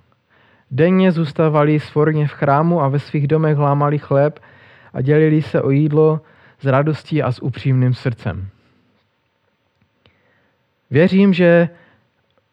Denně 0.70 1.12
zůstávali 1.12 1.80
svorně 1.80 2.28
v 2.28 2.32
chrámu 2.32 2.82
a 2.82 2.88
ve 2.88 2.98
svých 2.98 3.26
domech 3.26 3.58
lámali 3.58 3.98
chléb 3.98 4.40
a 4.92 5.00
dělili 5.00 5.42
se 5.42 5.62
o 5.62 5.70
jídlo 5.70 6.20
s 6.60 6.66
radostí 6.66 7.22
a 7.22 7.32
s 7.32 7.42
upřímným 7.42 7.94
srdcem. 7.94 8.48
Věřím, 10.90 11.32
že, 11.32 11.68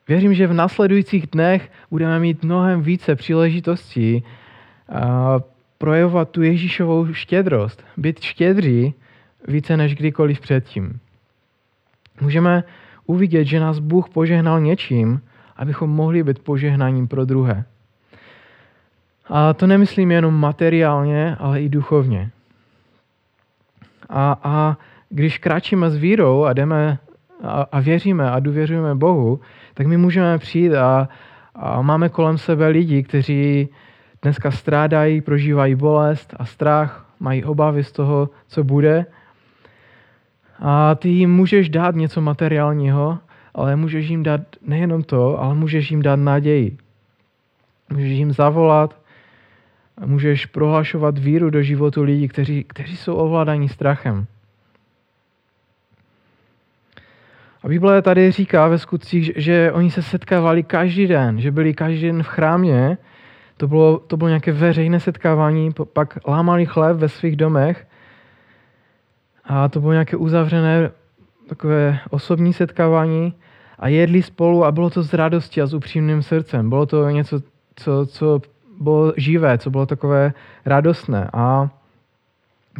věřím, 0.08 0.34
že 0.34 0.48
v 0.48 0.53
nasledujících 0.53 1.27
dnech 1.27 1.72
budeme 1.91 2.20
mít 2.20 2.43
mnohem 2.43 2.82
více 2.82 3.15
příležitostí 3.15 4.24
projevovat 5.77 6.29
tu 6.29 6.41
Ježíšovou 6.41 7.13
štědrost, 7.13 7.84
být 7.98 8.20
štědří 8.20 8.93
více 9.48 9.77
než 9.77 9.96
kdykoliv 9.96 10.39
předtím. 10.39 11.00
Můžeme 12.22 12.63
uvidět, 13.05 13.46
že 13.46 13.60
nás 13.60 13.79
Bůh 13.79 14.10
požehnal 14.10 14.62
něčím, 14.62 15.22
abychom 15.55 15.89
mohli 15.89 16.24
být 16.24 16.39
požehnáním 16.39 17.08
pro 17.08 17.25
druhé. 17.25 17.65
A 19.30 19.53
to 19.53 19.68
nemyslím 19.68 20.12
jenom 20.12 20.34
materiálně, 20.34 21.36
ale 21.39 21.62
i 21.62 21.70
duchovně. 21.70 22.30
A, 24.10 24.38
a 24.44 24.77
když 25.10 25.38
kráčíme 25.38 25.89
s 25.89 25.96
vírou 25.96 26.44
a 26.44 26.53
jdeme 26.53 26.98
a, 27.44 27.65
a 27.72 27.80
věříme 27.80 28.32
a 28.32 28.39
důvěřujeme 28.39 28.96
Bohu, 28.96 29.39
tak 29.74 29.88
my 29.88 29.98
můžeme 29.98 30.38
přijít 30.38 30.74
a, 30.74 31.10
a 31.56 31.82
máme 31.82 32.10
kolem 32.10 32.38
sebe 32.38 32.68
lidi, 32.68 33.03
kteří 33.03 33.70
dneska 34.22 34.51
strádají, 34.51 35.22
prožívají 35.22 35.75
bolest 35.75 36.34
a 36.39 36.46
strach, 36.46 37.06
mají 37.20 37.44
obavy 37.44 37.84
z 37.84 37.92
toho, 37.92 38.30
co 38.48 38.63
bude. 38.63 39.06
A 40.60 40.96
ty 40.96 41.10
jim 41.10 41.32
můžeš 41.36 41.70
dát 41.70 41.96
něco 41.96 42.22
materiálního, 42.22 43.20
ale 43.56 43.75
můžeš 43.75 44.08
jim 44.08 44.24
dát 44.24 44.42
nejenom 44.65 45.03
to, 45.03 45.42
ale 45.42 45.56
můžeš 45.56 45.92
jim 45.92 46.01
dát 46.01 46.15
naději. 46.15 46.77
Můžeš 47.89 48.18
jim 48.18 48.32
zavolat, 48.32 49.02
můžeš 50.05 50.45
prohlašovat 50.45 51.17
víru 51.17 51.50
do 51.50 51.63
životu 51.63 52.03
lidí, 52.03 52.27
kteří, 52.27 52.63
kteří 52.63 52.97
jsou 52.97 53.15
ovládaní 53.15 53.69
strachem. 53.69 54.25
A 57.63 57.67
Bible 57.67 58.01
tady 58.01 58.31
říká 58.31 58.67
ve 58.67 58.77
skutcích, 58.77 59.31
že 59.35 59.71
oni 59.71 59.91
se 59.91 60.01
setkávali 60.01 60.63
každý 60.63 61.07
den, 61.07 61.41
že 61.41 61.51
byli 61.51 61.73
každý 61.73 62.01
den 62.01 62.23
v 62.23 62.27
chrámě 62.27 62.97
to 63.57 63.67
bylo, 63.67 64.00
to 64.00 64.17
bylo 64.17 64.27
nějaké 64.27 64.51
veřejné 64.51 65.00
setkávání, 65.00 65.71
pak 65.93 66.17
lámali 66.27 66.65
chléb 66.65 66.97
ve 66.97 67.09
svých 67.09 67.35
domech 67.35 67.88
a 69.43 69.69
to 69.69 69.79
bylo 69.79 69.91
nějaké 69.91 70.17
uzavřené 70.17 70.91
takové 71.50 72.00
osobní 72.09 72.53
setkávání 72.53 73.33
a 73.79 73.88
jedli 73.88 74.23
spolu 74.23 74.65
a 74.65 74.71
bylo 74.71 74.89
to 74.89 75.03
s 75.03 75.13
radostí 75.13 75.62
a 75.62 75.65
s 75.65 75.73
upřímným 75.73 76.23
srdcem. 76.23 76.69
Bylo 76.69 76.85
to 76.85 77.09
něco, 77.09 77.41
co, 77.75 78.05
co 78.05 78.41
bylo 78.80 79.13
živé, 79.18 79.58
co 79.58 79.70
bylo 79.70 79.86
takové 79.86 80.34
radostné. 80.65 81.30
A 81.34 81.70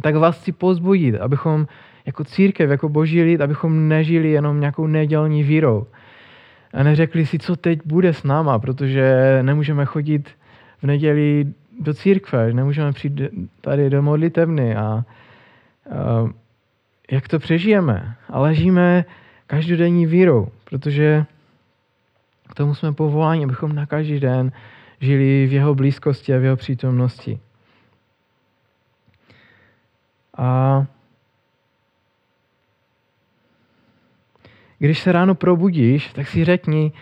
tak 0.02 0.14
vás 0.16 0.40
chci 0.40 0.52
pozbudit, 0.52 1.14
abychom 1.14 1.66
jako 2.06 2.24
církev, 2.24 2.70
jako 2.70 2.88
boží 2.88 3.22
lid, 3.22 3.40
abychom 3.40 3.88
nežili 3.88 4.30
jenom 4.30 4.60
nějakou 4.60 4.86
nedělní 4.86 5.42
vírou. 5.42 5.86
A 6.74 6.82
neřekli 6.82 7.26
si, 7.26 7.38
co 7.38 7.56
teď 7.56 7.78
bude 7.84 8.14
s 8.14 8.22
náma, 8.22 8.58
protože 8.58 9.38
nemůžeme 9.42 9.84
chodit 9.84 10.28
v 10.82 10.86
neděli 10.86 11.46
do 11.80 11.94
církve, 11.94 12.52
nemůžeme 12.52 12.92
přijít 12.92 13.20
tady 13.60 13.90
do 13.90 14.02
modlitevny 14.02 14.76
a, 14.76 14.82
a 14.82 15.04
jak 17.10 17.28
to 17.28 17.38
přežijeme. 17.38 18.14
A 18.28 18.40
ležíme 18.40 19.04
každodenní 19.46 20.06
vírou, 20.06 20.48
protože 20.64 21.24
k 22.48 22.54
tomu 22.54 22.74
jsme 22.74 22.92
povoláni, 22.92 23.44
abychom 23.44 23.74
na 23.74 23.86
každý 23.86 24.20
den 24.20 24.52
žili 25.04 25.46
v 25.46 25.52
jeho 25.52 25.74
blízkosti 25.74 26.34
a 26.34 26.38
v 26.38 26.44
jeho 26.44 26.56
přítomnosti. 26.56 27.40
A 30.36 30.86
když 34.78 34.98
se 34.98 35.12
ráno 35.12 35.34
probudíš, 35.34 36.12
tak 36.12 36.28
si 36.28 36.44
řekni, 36.44 36.92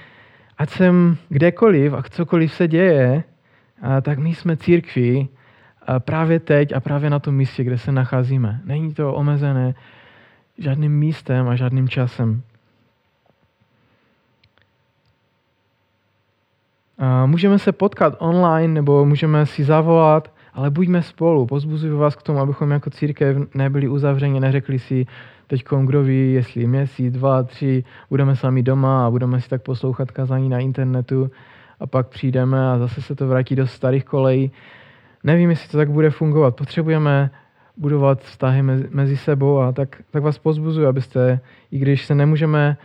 ať 0.59 0.71
jsem 0.71 1.17
kdekoliv 1.29 1.93
a 1.93 2.03
cokoliv 2.03 2.53
se 2.53 2.69
děje, 2.69 3.25
a 3.83 4.01
tak 4.01 4.19
my 4.19 4.35
jsme 4.35 4.57
církví 4.57 5.29
a 5.87 6.01
právě 6.01 6.41
teď 6.41 6.73
a 6.73 6.81
právě 6.81 7.11
na 7.11 7.19
tom 7.19 7.35
místě, 7.35 7.65
kde 7.65 7.79
se 7.79 7.93
nacházíme. 7.93 8.61
Není 8.65 8.95
to 8.95 9.15
omezené 9.15 9.75
žádným 10.59 10.93
místem 10.99 11.49
a 11.49 11.57
žádným 11.57 11.89
časem. 11.89 12.43
Můžeme 17.27 17.59
se 17.59 17.73
potkat 17.73 18.15
online 18.19 18.75
nebo 18.75 19.05
můžeme 19.05 19.47
si 19.47 19.65
zavolat, 19.65 20.33
ale 20.55 20.71
buďme 20.71 21.03
spolu. 21.03 21.47
Pozbuzuju 21.47 21.99
vás 21.99 22.17
k 22.17 22.23
tomu, 22.23 22.39
abychom 22.39 22.71
jako 22.71 22.91
církev 22.91 23.37
nebyli 23.55 23.89
uzavřeni, 23.89 24.41
neřekli 24.41 24.79
si 24.79 25.07
teď 25.47 25.65
kdo 25.85 26.03
ví, 26.03 26.33
jestli 26.33 26.67
měsíc, 26.67 27.15
dva, 27.15 27.43
tři, 27.43 27.85
budeme 28.11 28.37
sami 28.37 28.63
doma 28.63 29.07
a 29.07 29.11
budeme 29.11 29.41
si 29.41 29.49
tak 29.49 29.63
poslouchat 29.63 30.11
kazání 30.11 30.49
na 30.49 30.59
internetu 30.59 31.31
a 31.81 31.87
pak 31.87 32.09
přijdeme 32.09 32.73
a 32.73 32.79
zase 32.79 33.03
se 33.03 33.15
to 33.15 33.29
vrátí 33.29 33.57
do 33.57 33.67
starých 33.67 34.05
kolejí. 34.05 34.53
Nevím, 35.25 35.51
jestli 35.51 35.69
to 35.69 35.77
tak 35.77 35.91
bude 35.91 36.11
fungovat. 36.11 36.57
Potřebujeme 36.57 37.31
budovat 37.77 38.21
vztahy 38.21 38.63
mezi, 38.91 39.17
sebou 39.17 39.59
a 39.59 39.73
tak, 39.73 40.03
tak 40.11 40.23
vás 40.23 40.39
pozbuzuji, 40.39 40.87
abyste, 40.87 41.41
i 41.71 41.79
když 41.79 42.07
se 42.07 42.15
nemůžeme 42.15 42.77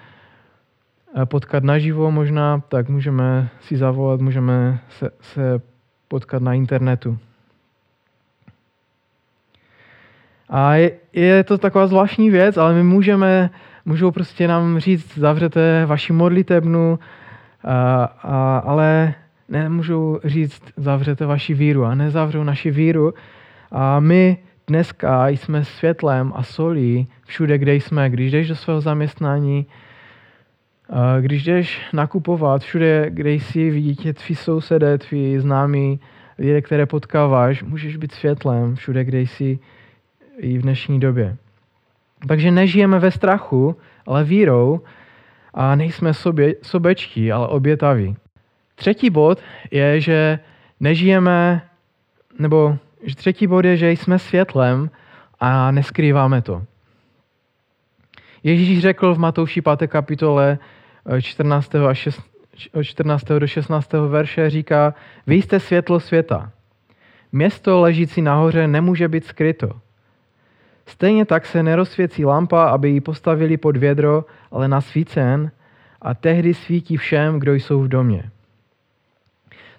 potkat 1.25 1.63
naživo 1.63 2.12
možná, 2.12 2.62
tak 2.69 2.89
můžeme 2.89 3.50
si 3.62 3.77
zavolat, 3.77 4.21
můžeme 4.21 4.79
se, 4.89 5.09
se 5.21 5.62
potkat 6.07 6.41
na 6.41 6.53
internetu. 6.53 7.17
A 10.50 10.75
je, 10.75 10.91
je 11.13 11.43
to 11.43 11.57
taková 11.57 11.88
zvláštní 11.88 12.29
věc, 12.29 12.57
ale 12.57 12.74
my 12.74 12.83
můžeme, 12.83 13.50
můžou 13.86 14.12
prostě 14.12 14.47
nám 14.47 14.79
říct, 14.79 15.17
zavřete 15.17 15.86
vaši 15.86 16.13
modlitebnu, 16.13 17.00
a, 17.63 18.03
a, 18.03 18.57
ale 18.57 19.13
nemůžou 19.50 20.19
říct, 20.24 20.63
zavřete 20.77 21.25
vaši 21.25 21.53
víru 21.53 21.86
a 21.86 21.95
nezavřou 21.95 22.43
naši 22.43 22.71
víru. 22.71 23.13
A 23.71 24.00
my 24.00 24.38
dneska 24.67 25.27
jsme 25.27 25.65
světlem 25.65 26.33
a 26.36 26.43
solí 26.43 27.07
všude, 27.25 27.57
kde 27.57 27.75
jsme. 27.75 28.09
Když 28.09 28.31
jdeš 28.31 28.47
do 28.47 28.55
svého 28.55 28.81
zaměstnání, 28.81 29.65
když 31.22 31.44
jdeš 31.44 31.82
nakupovat, 31.94 32.62
všude, 32.62 33.06
kde 33.10 33.32
jsi, 33.32 33.70
vidíte 33.70 34.13
tví 34.13 34.36
sousedé, 34.36 34.98
tví 34.98 35.39
známí, 35.39 36.00
lidé, 36.39 36.62
které 36.62 36.86
potkáváš, 36.86 37.63
můžeš 37.63 37.98
být 37.98 38.12
světlem 38.12 38.75
všude, 38.75 39.03
kde 39.03 39.20
jsi 39.20 39.60
i 40.38 40.58
v 40.58 40.62
dnešní 40.62 41.00
době. 41.00 41.38
Takže 42.27 42.51
nežijeme 42.51 43.00
ve 43.00 43.12
strachu, 43.12 43.75
ale 44.06 44.24
vírou 44.24 44.82
a 45.53 45.75
nejsme 45.75 46.13
sobě, 46.13 46.56
sobečtí, 46.62 47.32
ale 47.32 47.48
obětaví. 47.48 48.15
Třetí 48.75 49.10
bod 49.10 49.39
je, 49.72 50.01
že 50.01 50.39
nežijeme, 50.79 51.62
nebo 52.39 52.77
že 53.03 53.15
třetí 53.15 53.48
bod 53.48 53.65
je, 53.65 53.77
že 53.77 53.91
jsme 53.91 54.20
světlem 54.20 54.89
a 55.39 55.72
neskrýváme 55.72 56.41
to. 56.41 56.63
Ježíš 58.44 58.79
řekl 58.79 59.15
v 59.15 59.20
Matouši 59.20 59.62
5. 59.62 59.88
kapitole 59.88 60.60
14. 61.22 61.76
a 61.76 61.94
6, 61.94 62.22
14. 62.82 63.26
do 63.26 63.48
16. 63.48 63.94
verše, 63.94 64.50
říká, 64.50 64.94
vy 65.28 65.36
jste 65.36 65.60
světlo 65.60 66.00
světa. 66.00 66.52
Město 67.32 67.82
ležící 67.82 68.22
nahoře 68.22 68.68
nemůže 68.68 69.08
být 69.08 69.26
skryto. 69.26 69.72
Stejně 70.86 71.26
tak 71.26 71.46
se 71.46 71.64
nerozsvěcí 71.64 72.26
lampa, 72.26 72.64
aby 72.64 72.90
ji 72.90 73.02
postavili 73.02 73.58
pod 73.58 73.78
vědro, 73.78 74.26
ale 74.52 74.68
na 74.68 74.82
svícen 74.82 75.52
a 76.02 76.14
tehdy 76.14 76.54
svítí 76.54 76.98
všem, 76.98 77.40
kdo 77.40 77.54
jsou 77.54 77.82
v 77.82 77.88
domě. 77.88 78.30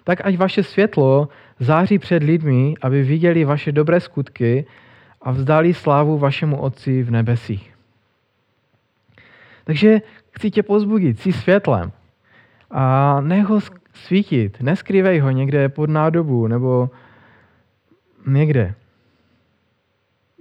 Tak 0.03 0.25
ať 0.25 0.37
vaše 0.37 0.63
světlo 0.63 1.29
září 1.59 1.99
před 1.99 2.23
lidmi, 2.23 2.73
aby 2.81 3.03
viděli 3.03 3.45
vaše 3.45 3.71
dobré 3.71 3.99
skutky 3.99 4.65
a 5.21 5.31
vzdali 5.31 5.73
slávu 5.73 6.17
vašemu 6.17 6.57
Otci 6.57 7.03
v 7.03 7.11
nebesích. 7.11 7.73
Takže 9.63 10.01
chci 10.39 10.51
tě 10.51 10.63
pozbudit, 10.63 11.19
jsi 11.19 11.33
světlem 11.33 11.91
a 12.71 13.21
nech 13.21 13.45
ho 13.45 13.59
svítit, 13.93 14.61
neskrývej 14.61 15.19
ho 15.19 15.31
někde 15.31 15.69
pod 15.69 15.89
nádobu 15.89 16.47
nebo 16.47 16.89
někde 18.27 18.73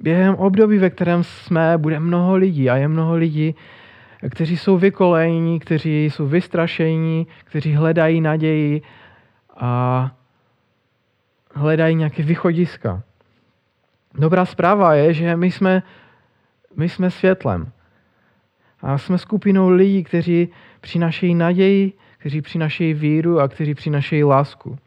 během 0.00 0.34
období, 0.34 0.78
ve 0.78 0.90
kterém 0.90 1.24
jsme, 1.24 1.78
bude 1.78 2.00
mnoho 2.00 2.37
lidí 2.37 2.70
a 2.70 2.76
je 2.76 2.88
mnoho 2.88 3.14
lidí, 3.14 3.54
kteří 4.30 4.56
jsou 4.56 4.78
vykolejní, 4.78 5.61
kteří 5.61 6.04
jsou 6.04 6.26
vystrašení, 6.26 7.26
kteří 7.44 7.74
hledají 7.74 8.20
naději 8.20 8.82
a 9.56 10.11
hledají 11.54 11.94
nějaké 11.94 12.22
východiska. 12.22 13.02
Dobrá 14.14 14.44
zpráva 14.44 14.94
je, 14.94 15.14
že 15.14 15.37
my 15.37 15.50
jsme, 15.50 15.82
my 16.76 16.88
jsme 16.88 17.11
světlem. 17.11 17.72
A 18.82 18.98
jsme 18.98 19.18
skupinou 19.18 19.68
lidí, 19.68 20.04
kteří 20.04 20.48
přinašejí 20.80 21.34
naději, 21.34 21.92
kteří 22.18 22.40
přinašejí 22.42 22.94
víru 22.94 23.40
a 23.40 23.48
kteří 23.48 23.74
přinašejí 23.74 24.24
lásku. 24.24 24.78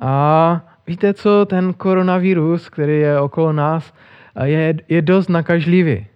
A 0.00 0.60
víte 0.86 1.14
co, 1.14 1.46
ten 1.46 1.74
koronavirus, 1.74 2.68
který 2.68 3.00
je 3.00 3.20
okolo 3.20 3.52
nás, 3.52 3.94
je, 4.44 4.74
je 4.88 5.02
dost 5.02 5.28
nakažlivý. 5.28 6.06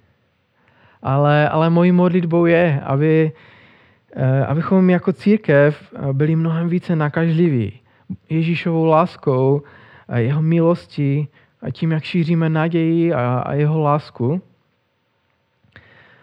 Ale, 1.02 1.48
ale 1.48 1.70
mojí 1.70 1.92
modlitbou 1.92 2.46
je, 2.46 2.80
aby, 2.84 3.32
eh, 4.16 4.44
abychom 4.44 4.90
jako 4.90 5.12
církev 5.12 5.94
byli 6.12 6.36
mnohem 6.36 6.68
více 6.68 6.96
nakažliví. 6.96 7.80
Ježíšovou 8.30 8.84
láskou, 8.84 9.62
jeho 10.16 10.42
milostí 10.42 11.28
a 11.62 11.70
tím, 11.70 11.92
jak 11.92 12.04
šíříme 12.04 12.48
naději 12.48 13.12
a, 13.12 13.38
a 13.38 13.54
jeho 13.54 13.80
lásku. 13.80 14.42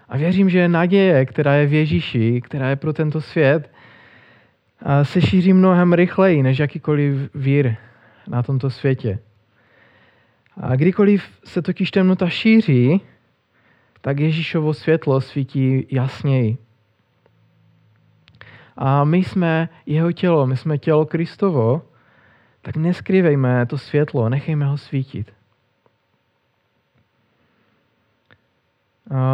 A 0.09 0.17
věřím, 0.17 0.49
že 0.49 0.67
naděje, 0.67 1.25
která 1.25 1.53
je 1.53 1.67
v 1.67 1.73
Ježíši, 1.73 2.41
která 2.41 2.69
je 2.69 2.75
pro 2.75 2.93
tento 2.93 3.21
svět, 3.21 3.71
se 5.03 5.21
šíří 5.21 5.53
mnohem 5.53 5.93
rychleji 5.93 6.43
než 6.43 6.59
jakýkoliv 6.59 7.29
vír 7.35 7.75
na 8.27 8.43
tomto 8.43 8.69
světě. 8.69 9.19
A 10.57 10.75
kdykoliv 10.75 11.23
se 11.43 11.61
totiž 11.61 11.91
temnota 11.91 12.29
šíří, 12.29 13.01
tak 14.01 14.19
Ježíšovo 14.19 14.73
světlo 14.73 15.21
svítí 15.21 15.87
jasněji. 15.91 16.57
A 18.77 19.03
my 19.03 19.17
jsme 19.17 19.69
jeho 19.85 20.11
tělo, 20.11 20.47
my 20.47 20.57
jsme 20.57 20.77
tělo 20.77 21.05
Kristovo, 21.05 21.81
tak 22.61 22.75
neskrývejme 22.75 23.65
to 23.65 23.77
světlo, 23.77 24.29
nechejme 24.29 24.65
ho 24.65 24.77
svítit. 24.77 25.36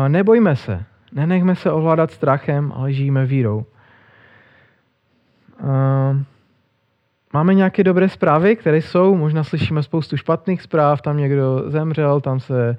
Nebojme 0.07 0.55
se, 0.55 0.83
nenechme 1.11 1.55
se 1.55 1.71
ovládat 1.71 2.11
strachem, 2.11 2.71
ale 2.75 2.93
žijeme 2.93 3.25
vírou. 3.25 3.65
Máme 7.33 7.53
nějaké 7.53 7.83
dobré 7.83 8.09
zprávy, 8.09 8.55
které 8.55 8.77
jsou, 8.77 9.15
možná 9.15 9.43
slyšíme 9.43 9.83
spoustu 9.83 10.17
špatných 10.17 10.61
zpráv, 10.61 11.01
tam 11.01 11.17
někdo 11.17 11.63
zemřel, 11.67 12.21
tam 12.21 12.39
se 12.39 12.77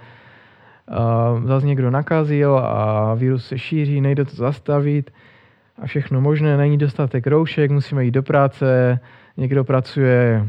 zase 1.44 1.66
někdo 1.66 1.90
nakazil 1.90 2.58
a 2.58 3.14
virus 3.14 3.46
se 3.46 3.58
šíří, 3.58 4.00
nejde 4.00 4.24
to 4.24 4.36
zastavit 4.36 5.10
a 5.82 5.86
všechno 5.86 6.20
možné, 6.20 6.56
není 6.56 6.78
dostatek 6.78 7.26
roušek, 7.26 7.70
musíme 7.70 8.04
jít 8.04 8.10
do 8.10 8.22
práce, 8.22 8.98
někdo 9.36 9.64
pracuje 9.64 10.48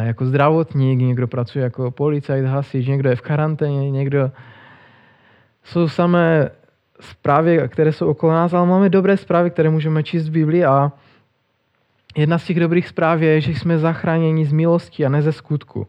jako 0.00 0.26
zdravotník, 0.26 1.00
někdo 1.00 1.28
pracuje 1.28 1.62
jako 1.62 1.90
policajt, 1.90 2.46
hasič, 2.46 2.86
někdo 2.86 3.10
je 3.10 3.16
v 3.16 3.20
karanténě, 3.20 3.90
někdo... 3.90 4.30
Jsou 5.64 5.88
samé 5.88 6.50
zprávy, 7.00 7.60
které 7.68 7.92
jsou 7.92 8.10
okolo 8.10 8.32
nás, 8.32 8.54
ale 8.54 8.66
máme 8.66 8.88
dobré 8.88 9.16
zprávy, 9.16 9.50
které 9.50 9.70
můžeme 9.70 10.02
číst 10.02 10.28
v 10.28 10.32
Biblii 10.32 10.64
a 10.64 10.92
Jedna 12.16 12.38
z 12.38 12.44
těch 12.44 12.60
dobrých 12.60 12.88
zpráv 12.88 13.20
je, 13.20 13.40
že 13.40 13.50
jsme 13.50 13.78
zachráněni 13.78 14.46
z 14.46 14.52
milosti 14.52 15.06
a 15.06 15.08
ne 15.08 15.22
ze 15.22 15.32
skutku. 15.32 15.86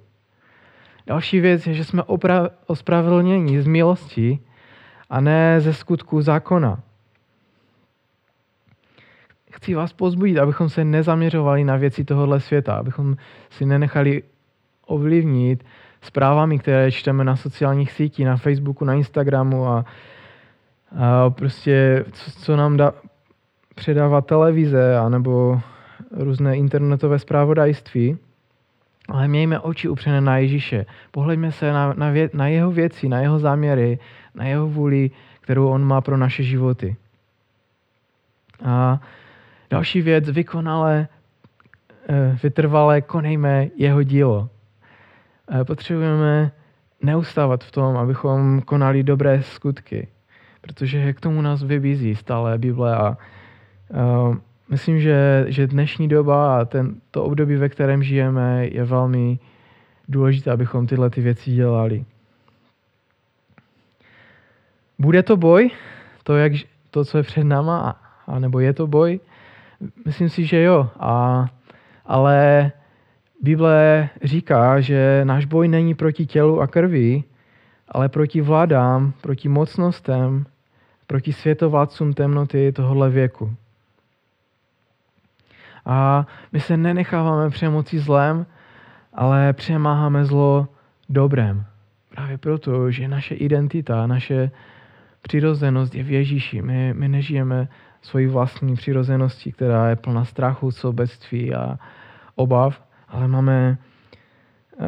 Další 1.08 1.40
věc 1.40 1.68
je, 1.68 1.74
že 1.74 1.86
jsme 1.86 2.02
opra- 2.02 2.50
ospravedlněni 2.66 3.62
z 3.62 3.68
milosti 3.68 4.40
a 5.10 5.22
ne 5.22 5.62
ze 5.62 5.74
skutku 5.74 6.22
zákona. 6.22 6.84
Chci 9.52 9.74
vás 9.74 9.94
pozbudit, 9.94 10.38
abychom 10.38 10.70
se 10.70 10.86
nezaměřovali 10.86 11.64
na 11.64 11.76
věci 11.76 12.04
tohohle 12.04 12.40
světa, 12.40 12.76
abychom 12.76 13.18
si 13.50 13.66
nenechali 13.66 14.24
ovlivnit 14.86 15.64
zprávami, 16.02 16.60
které 16.60 16.92
čteme 16.92 17.24
na 17.24 17.36
sociálních 17.36 17.92
sítích, 17.92 18.26
na 18.26 18.38
Facebooku, 18.38 18.86
na 18.86 18.94
Instagramu 18.94 19.68
a, 19.68 19.86
a 20.98 21.30
prostě 21.30 22.06
co, 22.12 22.32
co 22.32 22.56
nám 22.56 22.78
dá, 22.78 22.94
předává 23.76 24.22
televize, 24.22 24.98
anebo 24.98 25.62
různé 26.12 26.58
internetové 26.58 27.20
zprávodajství, 27.20 28.18
Ale 29.10 29.28
mějme 29.28 29.60
oči 29.60 29.90
upřené 29.90 30.22
na 30.22 30.38
Ježíše. 30.38 30.86
Pohleďme 31.12 31.52
se 31.52 31.72
na, 31.72 31.94
na, 31.94 32.10
vě, 32.10 32.30
na 32.34 32.48
jeho 32.48 32.72
věci, 32.72 33.10
na 33.10 33.20
jeho 33.20 33.40
záměry, 33.40 34.00
na 34.36 34.46
jeho 34.46 34.68
vůli, 34.68 35.12
kterou 35.42 35.68
on 35.68 35.84
má 35.84 36.02
pro 36.02 36.18
naše 36.18 36.44
životy. 36.44 36.96
A 38.64 39.02
další 39.70 40.02
věc, 40.02 40.30
vykonale, 40.30 41.08
eh, 42.10 42.38
vytrvale 42.44 43.02
konejme 43.02 43.68
jeho 43.76 44.04
dílo. 44.04 44.50
Eh, 45.54 45.64
potřebujeme 45.64 46.52
neustávat 47.02 47.64
v 47.64 47.72
tom, 47.72 47.98
abychom 47.98 48.62
konali 48.62 49.04
dobré 49.04 49.44
skutky, 49.44 50.08
protože 50.62 51.14
k 51.14 51.20
tomu 51.20 51.42
nás 51.42 51.64
vybízí 51.64 52.16
stále 52.16 52.58
Bible 52.58 52.96
a 52.96 53.18
uh, 53.90 54.36
myslím, 54.70 55.02
že, 55.02 55.46
že 55.48 55.68
dnešní 55.68 56.08
doba 56.08 56.60
a 56.60 56.66
ten, 56.66 57.02
to 57.12 57.24
období, 57.24 57.56
ve 57.56 57.70
kterém 57.70 58.04
žijeme, 58.04 58.68
je 58.68 58.84
velmi 58.84 59.40
důležité, 60.08 60.52
abychom 60.52 60.88
tyhle 60.88 61.10
ty 61.10 61.22
věci 61.22 61.52
dělali. 61.52 62.06
Bude 65.00 65.24
to 65.24 65.38
boj, 65.38 65.72
to, 66.24 66.38
jak, 66.38 66.52
to 66.92 67.06
co 67.06 67.18
je 67.18 67.24
před 67.24 67.44
náma, 67.44 68.02
a 68.28 68.40
nebo 68.40 68.60
je 68.60 68.74
to 68.74 68.88
boj? 68.88 69.20
Myslím 70.06 70.30
si, 70.30 70.46
že 70.46 70.62
jo, 70.62 70.90
a, 71.00 71.46
ale 72.06 72.72
Bible 73.42 74.10
říká, 74.24 74.82
že 74.82 75.22
náš 75.24 75.46
boj 75.46 75.68
není 75.68 75.96
proti 75.96 76.26
tělu 76.26 76.62
a 76.62 76.68
krvi, 76.68 77.24
ale 77.88 78.10
proti 78.10 78.42
vládám, 78.42 79.14
proti 79.22 79.50
mocnostem, 79.50 80.46
proti 81.08 81.34
světovládcům 81.34 82.14
temnoty 82.14 82.72
tohohle 82.72 83.10
věku. 83.10 83.56
A 85.86 86.28
my 86.52 86.60
se 86.60 86.78
nenecháváme 86.78 87.50
přemoci 87.50 88.00
zlem, 88.00 88.46
ale 89.14 89.54
přemáháme 89.54 90.26
zlo 90.26 90.68
dobrem. 91.10 91.66
Právě 92.10 92.38
proto, 92.38 92.92
že 92.92 93.08
naše 93.08 93.36
identita, 93.36 94.08
naše 94.08 94.52
přirozenost 95.22 95.96
je 95.96 96.04
v 96.04 96.12
Ježíši. 96.12 96.62
My, 96.62 96.94
my 96.94 97.08
nežijeme 97.08 97.68
svoji 98.02 98.28
vlastní 98.28 98.76
přirozeností, 98.76 99.52
která 99.52 99.90
je 99.90 99.96
plná 99.96 100.26
strachu, 100.26 100.72
sobectví 100.72 101.54
a 101.54 101.80
obav, 102.36 102.91
ale 103.12 103.28
máme 103.28 103.78
uh, 104.80 104.88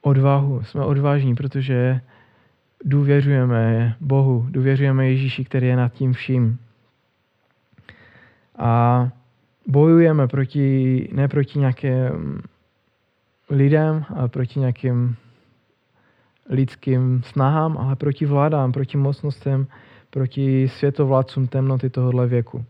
odvahu, 0.00 0.62
jsme 0.64 0.84
odvážní, 0.84 1.34
protože 1.34 2.00
důvěřujeme 2.84 3.94
Bohu, 4.00 4.46
důvěřujeme 4.50 5.08
Ježíši, 5.08 5.44
který 5.44 5.66
je 5.66 5.76
nad 5.76 5.92
tím 5.92 6.12
vším. 6.12 6.58
A 8.58 9.08
bojujeme 9.66 10.28
proti, 10.28 11.08
ne 11.12 11.28
proti 11.28 11.58
nějakým 11.58 12.42
lidem, 13.50 14.04
ale 14.14 14.28
proti 14.28 14.60
nějakým 14.60 15.16
lidským 16.50 17.22
snahám, 17.22 17.78
ale 17.78 17.96
proti 17.96 18.26
vládám, 18.26 18.72
proti 18.72 18.96
mocnostem, 18.96 19.66
proti 20.10 20.68
světovládcům 20.68 21.48
temnoty 21.48 21.90
tohohle 21.90 22.26
věku. 22.26 22.64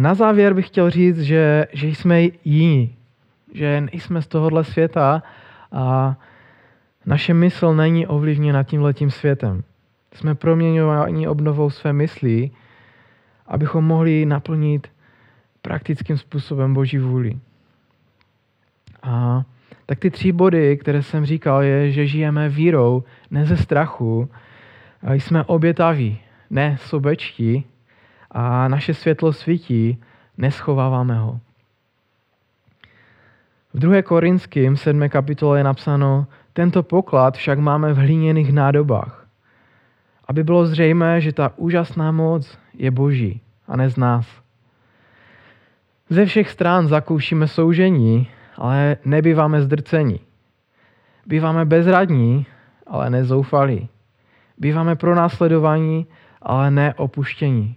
Na 0.00 0.14
závěr 0.14 0.54
bych 0.54 0.66
chtěl 0.66 0.90
říct, 0.90 1.20
že, 1.20 1.66
že 1.72 1.86
jsme 1.86 2.22
jiní, 2.44 2.96
že 3.54 3.80
nejsme 3.80 4.22
z 4.22 4.26
tohohle 4.26 4.64
světa 4.64 5.22
a 5.72 6.16
naše 7.06 7.34
mysl 7.34 7.74
není 7.74 8.06
ovlivněna 8.06 8.62
tímhletím 8.62 9.10
světem. 9.10 9.62
Jsme 10.14 10.34
proměňováni 10.34 11.28
obnovou 11.28 11.70
své 11.70 11.92
myslí, 11.92 12.52
abychom 13.46 13.84
mohli 13.84 14.26
naplnit 14.26 14.88
praktickým 15.62 16.18
způsobem 16.18 16.74
Boží 16.74 16.98
vůli. 16.98 17.38
A 19.02 19.42
tak 19.86 19.98
ty 19.98 20.10
tři 20.10 20.32
body, 20.32 20.76
které 20.76 21.02
jsem 21.02 21.26
říkal, 21.26 21.62
je, 21.62 21.90
že 21.90 22.06
žijeme 22.06 22.48
vírou, 22.48 23.04
ne 23.30 23.46
ze 23.46 23.56
strachu, 23.56 24.30
jsme 25.02 25.44
obětaví, 25.44 26.18
ne 26.50 26.76
sobečtí, 26.80 27.64
a 28.38 28.68
naše 28.68 28.94
světlo 28.94 29.32
svítí, 29.32 30.02
neschováváme 30.38 31.14
ho. 31.14 31.40
V 33.74 33.78
2. 33.78 34.02
Korinským 34.02 34.76
7. 34.76 35.08
kapitole 35.08 35.58
je 35.58 35.64
napsáno, 35.64 36.26
tento 36.52 36.82
poklad 36.82 37.36
však 37.36 37.58
máme 37.58 37.92
v 37.92 37.96
hliněných 37.96 38.52
nádobách, 38.52 39.26
aby 40.28 40.44
bylo 40.44 40.66
zřejmé, 40.66 41.20
že 41.20 41.32
ta 41.32 41.52
úžasná 41.56 42.12
moc 42.12 42.58
je 42.74 42.90
boží 42.90 43.40
a 43.68 43.76
ne 43.76 43.90
z 43.90 43.96
nás. 43.96 44.26
Ze 46.10 46.26
všech 46.26 46.50
stran 46.50 46.88
zakoušíme 46.88 47.48
soužení, 47.48 48.28
ale 48.56 48.96
nebýváme 49.04 49.62
zdrcení. 49.62 50.20
Býváme 51.26 51.64
bezradní, 51.64 52.46
ale 52.86 53.10
nezoufalí. 53.10 53.88
Býváme 54.58 54.96
pronásledovaní, 54.96 56.06
ale 56.42 56.70
ne 56.70 56.94
opuštění 56.94 57.76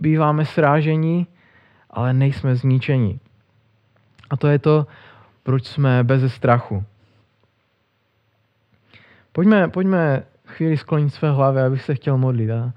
býváme 0.00 0.44
srážení, 0.44 1.26
ale 1.90 2.12
nejsme 2.12 2.56
zničeni. 2.56 3.20
A 4.30 4.36
to 4.36 4.48
je 4.48 4.58
to, 4.58 4.86
proč 5.42 5.66
jsme 5.66 6.04
bez 6.04 6.34
strachu. 6.34 6.84
Pojďme, 9.32 9.68
pojďme 9.68 10.22
chvíli 10.46 10.76
sklonit 10.76 11.14
své 11.14 11.30
hlavy, 11.30 11.60
abych 11.60 11.82
se 11.82 11.94
chtěl 11.94 12.18
modlit. 12.18 12.50
A 12.50 12.72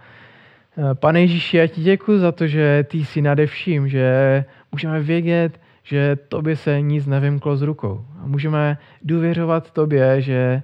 Pane 0.93 1.21
Ježíši, 1.21 1.57
já 1.57 1.67
ti 1.67 1.81
děkuji 1.81 2.19
za 2.19 2.31
to, 2.31 2.47
že 2.47 2.84
ty 2.84 3.05
jsi 3.05 3.21
nade 3.21 3.47
vším, 3.47 3.89
že 3.89 4.45
můžeme 4.71 4.99
vědět, 4.99 5.60
že 5.84 6.15
tobě 6.15 6.55
se 6.55 6.81
nic 6.81 7.05
nevymklo 7.05 7.57
z 7.57 7.62
rukou. 7.62 8.05
A 8.23 8.27
můžeme 8.27 8.77
důvěřovat 9.01 9.71
tobě, 9.71 10.21
že 10.21 10.63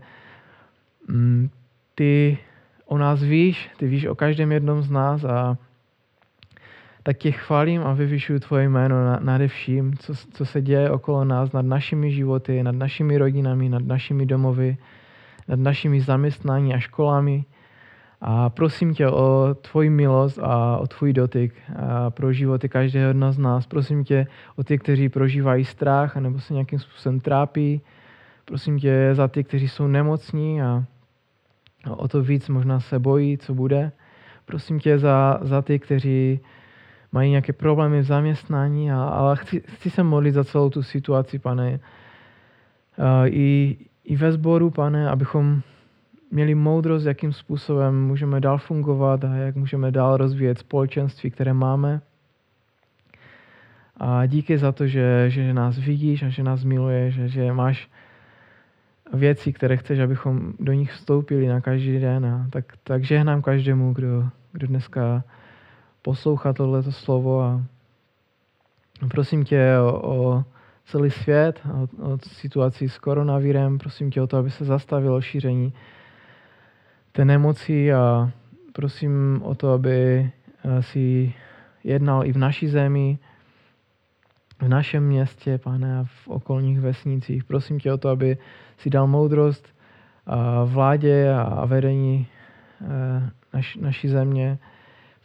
mm, 1.08 1.50
ty 1.96 2.38
o 2.86 2.98
nás 2.98 3.24
víš, 3.24 3.70
ty 3.78 3.88
víš 3.88 4.06
o 4.06 4.16
každém 4.16 4.52
jednom 4.52 4.82
z 4.82 4.90
nás 4.90 5.24
a 5.24 5.58
tak 7.08 7.18
tě 7.18 7.32
chválím 7.32 7.82
a 7.82 7.94
vyvyšuju 7.94 8.40
tvoje 8.40 8.70
jméno 8.70 8.96
nade 9.20 9.48
vším, 9.48 9.98
co, 9.98 10.14
co 10.34 10.46
se 10.46 10.62
děje 10.62 10.92
okolo 10.92 11.26
nás, 11.26 11.52
nad 11.52 11.66
našimi 11.66 12.12
životy, 12.12 12.64
nad 12.64 12.76
našimi 12.76 13.18
rodinami, 13.18 13.70
nad 13.70 13.86
našimi 13.86 14.26
domovy, 14.26 14.78
nad 15.48 15.60
našimi 15.60 16.02
zaměstnání 16.02 16.74
a 16.74 16.80
školami. 16.80 17.46
A 18.22 18.50
prosím 18.50 18.94
tě 18.94 19.08
o 19.08 19.56
tvoji 19.62 19.90
milost 19.90 20.40
a 20.42 20.78
o 20.78 20.88
tvůj 20.88 21.14
dotyk 21.14 21.56
a 21.76 22.10
pro 22.10 22.34
životy 22.34 22.70
každého 22.70 23.08
jedna 23.08 23.32
z 23.32 23.38
nás. 23.38 23.68
Prosím 23.68 24.04
tě 24.04 24.28
o 24.56 24.64
ty, 24.64 24.78
kteří 24.78 25.10
prožívají 25.10 25.66
strach 25.66 26.16
nebo 26.16 26.40
se 26.40 26.54
nějakým 26.54 26.80
způsobem 26.80 27.20
trápí. 27.20 27.82
Prosím 28.46 28.80
tě 28.80 29.10
za 29.14 29.28
ty, 29.28 29.44
kteří 29.44 29.68
jsou 29.68 29.88
nemocní 29.88 30.62
a 30.62 30.84
o 31.90 32.08
to 32.08 32.22
víc 32.22 32.50
možná 32.50 32.80
se 32.80 33.00
bojí, 33.00 33.38
co 33.38 33.54
bude. 33.54 33.92
Prosím 34.46 34.80
tě 34.80 35.00
za, 35.00 35.40
za 35.42 35.62
ty, 35.62 35.80
kteří 35.80 36.40
mají 37.18 37.30
nějaké 37.30 37.54
problémy 37.54 38.00
v 38.00 38.04
zaměstnání, 38.04 38.92
a, 38.92 39.04
ale 39.04 39.36
chci, 39.36 39.64
chci 39.66 39.90
se 39.90 40.04
modlit 40.04 40.34
za 40.34 40.44
celou 40.44 40.70
tu 40.70 40.84
situaci, 40.84 41.40
pane. 41.40 41.80
I, 43.26 43.78
I 44.04 44.16
ve 44.16 44.32
sboru, 44.32 44.70
pane, 44.70 45.10
abychom 45.10 45.62
měli 46.32 46.56
moudrost, 46.56 47.06
jakým 47.06 47.34
způsobem 47.34 48.06
můžeme 48.06 48.42
dál 48.42 48.58
fungovat 48.58 49.24
a 49.24 49.36
jak 49.36 49.56
můžeme 49.56 49.92
dál 49.92 50.18
rozvíjet 50.18 50.60
společenství, 50.60 51.32
které 51.32 51.54
máme. 51.54 52.02
A 53.98 54.26
díky 54.26 54.58
za 54.58 54.72
to, 54.72 54.88
že, 54.88 55.30
že 55.30 55.54
nás 55.54 55.78
vidíš 55.78 56.24
a 56.24 56.30
že 56.30 56.44
nás 56.44 56.64
miluješ, 56.64 57.14
že, 57.14 57.28
že 57.28 57.54
máš 57.54 57.90
věci, 59.14 59.54
které 59.54 59.78
chceš, 59.78 60.00
abychom 60.00 60.54
do 60.60 60.74
nich 60.74 60.92
vstoupili 60.92 61.48
na 61.48 61.62
každý 61.62 62.00
den. 62.00 62.26
A 62.26 62.48
tak, 62.50 62.78
tak 62.84 63.04
žehnám 63.04 63.42
každému, 63.42 63.94
kdo, 63.94 64.30
kdo 64.52 64.68
dneska 64.68 65.24
poslouchat 66.08 66.56
tohleto 66.56 66.92
slovo 66.92 67.42
a 67.42 67.62
prosím 69.12 69.44
tě 69.44 69.76
o, 69.80 70.16
o 70.16 70.44
celý 70.86 71.12
svět, 71.12 71.60
o, 71.68 72.14
o 72.14 72.18
situaci 72.24 72.90
s 72.90 72.98
koronavírem, 72.98 73.78
prosím 73.78 74.12
tě 74.12 74.22
o 74.22 74.28
to, 74.28 74.38
aby 74.38 74.52
se 74.52 74.66
zastavilo 74.66 75.22
šíření 75.22 75.74
té 77.12 77.26
nemoci 77.26 77.94
a 77.94 78.32
prosím 78.74 79.42
o 79.44 79.56
to, 79.56 79.74
aby 79.74 80.32
eh, 80.64 80.84
si 80.84 81.34
jednal 81.84 82.26
i 82.26 82.32
v 82.32 82.38
naší 82.38 82.68
zemi, 82.68 83.20
v 84.60 84.68
našem 84.68 85.04
městě, 85.04 85.58
pane, 85.58 86.00
a 86.00 86.04
v 86.04 86.28
okolních 86.28 86.80
vesnicích. 86.80 87.44
Prosím 87.44 87.80
tě 87.80 87.94
o 87.94 87.98
to, 87.98 88.10
aby 88.10 88.38
si 88.78 88.90
dal 88.90 89.08
moudrost 89.08 89.68
vládě 90.66 91.32
a 91.32 91.66
vedení 91.66 92.28
eh, 92.82 93.30
naš, 93.54 93.76
naší 93.76 94.08
země, 94.08 94.58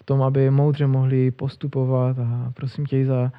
v 0.02 0.04
tom, 0.04 0.22
aby 0.22 0.50
moudře 0.50 0.86
mohli 0.86 1.30
postupovat 1.30 2.18
a 2.18 2.52
prosím 2.54 2.86
tě 2.86 3.06
za 3.06 3.32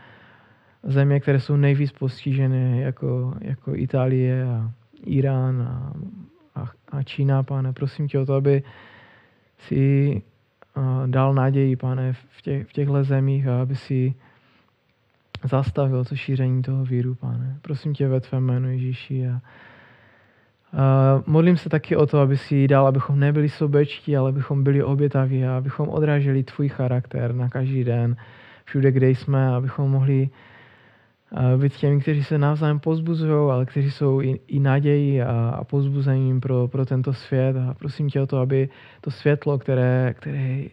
země, 0.84 1.20
které 1.20 1.40
jsou 1.40 1.56
nejvíc 1.56 1.92
postižené, 1.92 2.82
jako, 2.82 3.34
jako 3.42 3.76
Itálie 3.76 4.44
a 4.44 4.72
Irán 5.06 5.62
a, 5.62 5.94
a, 6.62 6.72
a 6.92 7.04
Čína, 7.04 7.44
pane. 7.44 7.74
Prosím 7.74 8.08
tě 8.08 8.20
o 8.20 8.26
to, 8.26 8.34
aby 8.34 8.64
si 9.58 10.22
dal 11.06 11.34
naději, 11.34 11.76
pane, 11.76 12.14
v, 12.14 12.42
těch, 12.42 12.68
v 12.68 12.74
těchto 12.74 13.04
zemích 13.04 13.48
a 13.48 13.62
aby 13.62 13.76
si 13.76 14.14
zastavil 15.44 16.06
to 16.06 16.16
šíření 16.16 16.62
toho 16.62 16.86
víru, 16.86 17.16
pane. 17.16 17.60
Prosím 17.62 17.94
tě 17.94 18.08
ve 18.08 18.20
tvém 18.20 18.44
jménu 18.44 18.70
Ježíši 18.70 19.28
a, 19.28 19.34
a 19.34 19.42
modlím 21.26 21.58
se 21.58 21.70
taky 21.70 21.96
o 21.96 22.06
to, 22.06 22.20
aby 22.20 22.38
si 22.38 22.68
dal, 22.68 22.88
abychom 22.88 23.20
nebyli 23.20 23.50
sobečtí, 23.50 24.18
ale 24.18 24.30
abychom 24.30 24.64
byli 24.64 24.84
obětaví 24.84 25.46
a 25.46 25.58
abychom 25.58 25.90
odráželi 25.90 26.44
tvůj 26.44 26.70
charakter 26.70 27.36
na 27.36 27.50
každý 27.50 27.84
den, 27.84 28.16
všude, 28.66 28.92
kde 28.92 29.10
jsme, 29.10 29.48
abychom 29.48 29.92
mohli 29.92 30.30
být 31.58 31.74
těmi, 31.74 32.02
kteří 32.02 32.24
se 32.24 32.38
navzájem 32.38 32.80
pozbuzují, 32.80 33.52
ale 33.52 33.66
kteří 33.66 33.92
jsou 33.92 34.22
i, 34.22 34.40
i 34.48 34.60
naději 34.60 35.22
a, 35.22 35.50
a 35.50 35.64
pozbuzením 35.64 36.42
pro, 36.42 36.68
pro 36.68 36.86
tento 36.86 37.14
svět. 37.14 37.56
A 37.58 37.74
prosím 37.74 38.10
tě 38.10 38.22
o 38.22 38.28
to, 38.28 38.38
aby 38.38 38.70
to 39.02 39.12
světlo, 39.12 39.60
které, 39.60 40.14
které 40.18 40.64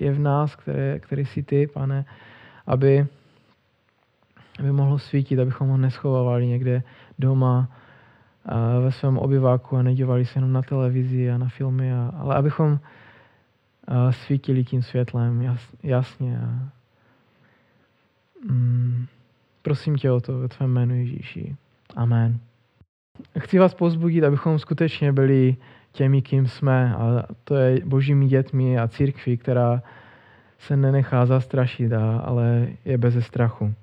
je 0.00 0.12
v 0.12 0.18
nás, 0.18 0.56
které, 0.56 0.98
který 0.98 1.24
jsi 1.24 1.42
ty, 1.42 1.66
pane, 1.66 2.04
aby, 2.66 3.06
aby 4.58 4.72
mohlo 4.72 4.98
svítit, 4.98 5.38
abychom 5.38 5.68
ho 5.68 5.76
neschovávali 5.76 6.46
někde 6.46 6.82
doma 7.18 7.68
ve 8.80 8.92
svém 8.92 9.18
obyváku 9.18 9.76
a 9.76 9.82
nedívali 9.82 10.24
se 10.24 10.38
jenom 10.38 10.52
na 10.52 10.62
televizi 10.62 11.30
a 11.30 11.38
na 11.38 11.48
filmy, 11.48 11.92
a, 11.92 12.12
ale 12.18 12.34
abychom 12.34 12.78
svítili 14.10 14.64
tím 14.64 14.82
světlem 14.82 15.42
jas, 15.42 15.60
jasně. 15.82 16.38
A, 16.38 16.68
mm, 18.50 19.06
prosím 19.62 19.96
tě 19.96 20.10
o 20.10 20.20
to 20.20 20.38
ve 20.38 20.48
tvém 20.48 20.70
jménu 20.70 20.94
Ježíši. 20.94 21.56
Amen. 21.96 22.38
Chci 23.38 23.58
vás 23.58 23.74
pozbudit, 23.74 24.24
abychom 24.24 24.58
skutečně 24.58 25.12
byli 25.12 25.56
těmi, 25.92 26.22
kým 26.22 26.46
jsme, 26.46 26.94
a 26.94 27.26
to 27.44 27.54
je 27.54 27.80
božími 27.84 28.26
dětmi 28.26 28.78
a 28.78 28.88
církví, 28.88 29.36
která 29.36 29.82
se 30.58 30.76
nenechá 30.76 31.26
zastrašit, 31.26 31.92
a, 31.92 32.18
ale 32.18 32.68
je 32.84 32.98
bez 32.98 33.24
strachu. 33.24 33.74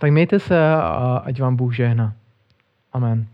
Tak 0.00 0.10
mějte 0.10 0.38
se 0.38 0.68
a 0.72 1.22
ať 1.24 1.40
vám 1.40 1.56
Bůh 1.56 1.74
žehna. 1.74 2.14
Amen. 2.92 3.26